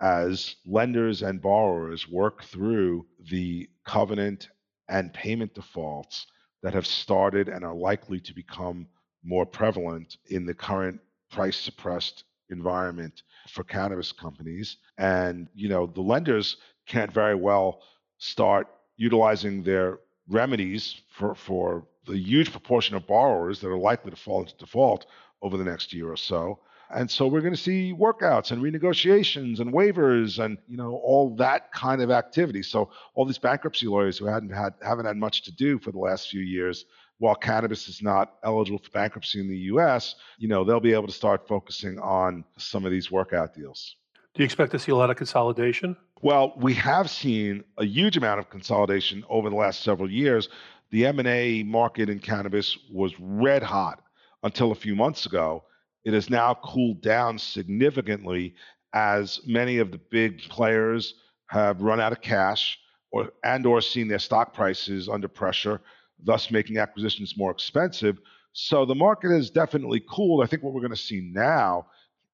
as 0.00 0.56
lenders 0.64 1.20
and 1.20 1.42
borrowers 1.42 2.08
work 2.08 2.44
through 2.44 3.04
the 3.30 3.68
covenant 3.84 4.48
and 4.88 5.12
payment 5.12 5.54
defaults 5.54 6.26
that 6.62 6.74
have 6.74 6.86
started 6.86 7.48
and 7.48 7.64
are 7.64 7.74
likely 7.74 8.20
to 8.20 8.34
become 8.34 8.86
more 9.24 9.46
prevalent 9.46 10.16
in 10.26 10.46
the 10.46 10.54
current 10.54 11.00
price 11.30 11.56
suppressed 11.56 12.24
environment 12.50 13.22
for 13.48 13.64
cannabis 13.64 14.12
companies. 14.12 14.76
And 14.96 15.48
you 15.54 15.68
know 15.68 15.86
the 15.86 16.00
lenders 16.00 16.56
can't 16.86 17.12
very 17.12 17.34
well 17.34 17.82
start 18.18 18.68
utilizing 18.96 19.62
their 19.62 19.98
remedies 20.28 21.00
for 21.10 21.34
for 21.34 21.86
the 22.06 22.16
huge 22.16 22.50
proportion 22.50 22.96
of 22.96 23.06
borrowers 23.06 23.60
that 23.60 23.68
are 23.68 23.78
likely 23.78 24.10
to 24.10 24.16
fall 24.16 24.40
into 24.40 24.56
default 24.56 25.06
over 25.42 25.56
the 25.56 25.64
next 25.64 25.92
year 25.92 26.10
or 26.10 26.16
so 26.16 26.58
and 26.90 27.10
so 27.10 27.26
we're 27.26 27.40
going 27.40 27.54
to 27.54 27.60
see 27.60 27.92
workouts 27.92 28.50
and 28.50 28.62
renegotiations 28.62 29.60
and 29.60 29.72
waivers 29.72 30.42
and 30.42 30.58
you 30.66 30.76
know 30.76 31.00
all 31.04 31.34
that 31.36 31.72
kind 31.72 32.00
of 32.00 32.10
activity. 32.10 32.62
So 32.62 32.90
all 33.14 33.24
these 33.24 33.38
bankruptcy 33.38 33.86
lawyers 33.86 34.18
who 34.18 34.26
hadn't 34.26 34.50
had 34.50 34.74
haven't 34.82 35.06
had 35.06 35.16
much 35.16 35.42
to 35.42 35.52
do 35.52 35.78
for 35.78 35.92
the 35.92 35.98
last 35.98 36.28
few 36.28 36.40
years, 36.40 36.86
while 37.18 37.34
cannabis 37.34 37.88
is 37.88 38.02
not 38.02 38.34
eligible 38.42 38.78
for 38.78 38.90
bankruptcy 38.90 39.40
in 39.40 39.48
the 39.48 39.56
U.S., 39.72 40.14
you 40.38 40.48
know 40.48 40.64
they'll 40.64 40.80
be 40.80 40.94
able 40.94 41.06
to 41.06 41.12
start 41.12 41.46
focusing 41.46 41.98
on 41.98 42.44
some 42.56 42.84
of 42.84 42.90
these 42.90 43.10
workout 43.10 43.54
deals. 43.54 43.96
Do 44.34 44.42
you 44.42 44.44
expect 44.44 44.72
to 44.72 44.78
see 44.78 44.92
a 44.92 44.96
lot 44.96 45.10
of 45.10 45.16
consolidation? 45.16 45.96
Well, 46.22 46.52
we 46.56 46.74
have 46.74 47.10
seen 47.10 47.64
a 47.76 47.84
huge 47.84 48.16
amount 48.16 48.40
of 48.40 48.50
consolidation 48.50 49.24
over 49.28 49.50
the 49.50 49.56
last 49.56 49.82
several 49.82 50.10
years. 50.10 50.48
The 50.90 51.06
M&A 51.06 51.64
market 51.64 52.08
in 52.08 52.18
cannabis 52.18 52.78
was 52.90 53.12
red 53.18 53.62
hot 53.62 54.02
until 54.42 54.72
a 54.72 54.74
few 54.74 54.94
months 54.94 55.26
ago 55.26 55.64
it 56.04 56.14
has 56.14 56.30
now 56.30 56.54
cooled 56.54 57.02
down 57.02 57.38
significantly 57.38 58.54
as 58.94 59.40
many 59.46 59.78
of 59.78 59.90
the 59.90 59.98
big 60.10 60.40
players 60.48 61.14
have 61.46 61.82
run 61.82 62.00
out 62.00 62.12
of 62.12 62.20
cash 62.20 62.78
or 63.10 63.30
and 63.44 63.66
or 63.66 63.80
seen 63.80 64.08
their 64.08 64.18
stock 64.18 64.54
prices 64.54 65.08
under 65.08 65.28
pressure, 65.28 65.80
thus 66.22 66.50
making 66.50 66.78
acquisitions 66.78 67.36
more 67.36 67.50
expensive. 67.50 68.18
So 68.52 68.84
the 68.84 68.94
market 68.94 69.30
has 69.30 69.50
definitely 69.50 70.02
cooled. 70.10 70.42
I 70.42 70.46
think 70.46 70.62
what 70.62 70.72
we're 70.72 70.80
going 70.80 70.90
to 70.90 70.96
see 70.96 71.20
now 71.32 71.86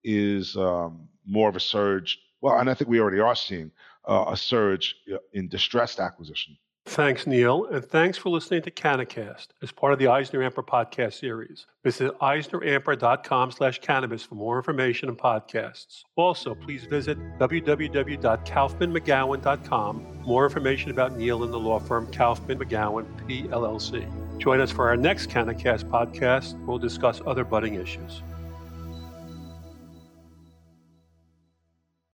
is 0.03 0.57
um, 0.57 1.09
more 1.27 1.49
of 1.49 1.57
a 1.57 1.61
surge. 1.61 2.19
Well, 2.41 2.59
and 2.59 2.69
I 2.69 2.75
think 2.75 2.91
we 2.91 3.01
already 3.01 3.21
are 3.21 3.37
seeing 3.37 3.71
uh, 4.07 4.27
a 4.29 4.37
surge 4.37 4.97
in 5.33 5.49
distressed 5.49 6.01
acquisition. 6.01 6.57
Thanks, 6.87 7.27
Neil, 7.27 7.65
and 7.67 7.83
thanks 7.83 8.19
for 8.19 8.29
listening 8.29 8.61
to 8.63 8.71
Canacast 8.71 9.49
as 9.63 9.73
part 9.73 9.95
of 9.95 9.99
the 9.99 10.05
EisnerAmper 10.05 10.67
podcast 10.67 11.19
series. 11.19 11.65
Visit 11.83 12.13
eisneramper.com 12.19 13.53
slash 13.53 13.81
cannabis 13.81 14.23
for 14.23 14.35
more 14.35 14.59
information 14.59 15.09
and 15.09 15.17
podcasts. 15.17 16.03
Also, 16.17 16.55
please 16.55 16.85
visit 16.85 17.17
www.kaufmanmcgowan.com 17.39 20.05
for 20.05 20.29
more 20.29 20.45
information 20.45 20.91
about 20.91 21.17
Neil 21.17 21.43
and 21.43 21.55
the 21.55 21.59
law 21.59 21.79
firm 21.79 22.07
Kaufman 22.13 22.59
McGowan, 22.59 23.07
PLLC. 23.27 24.39
Join 24.39 24.61
us 24.61 24.71
for 24.71 24.87
our 24.87 24.97
next 24.97 25.31
Canacast 25.31 25.85
podcast. 25.85 26.63
We'll 26.67 26.79
discuss 26.79 27.23
other 27.27 27.45
budding 27.45 27.77
issues. 27.77 28.21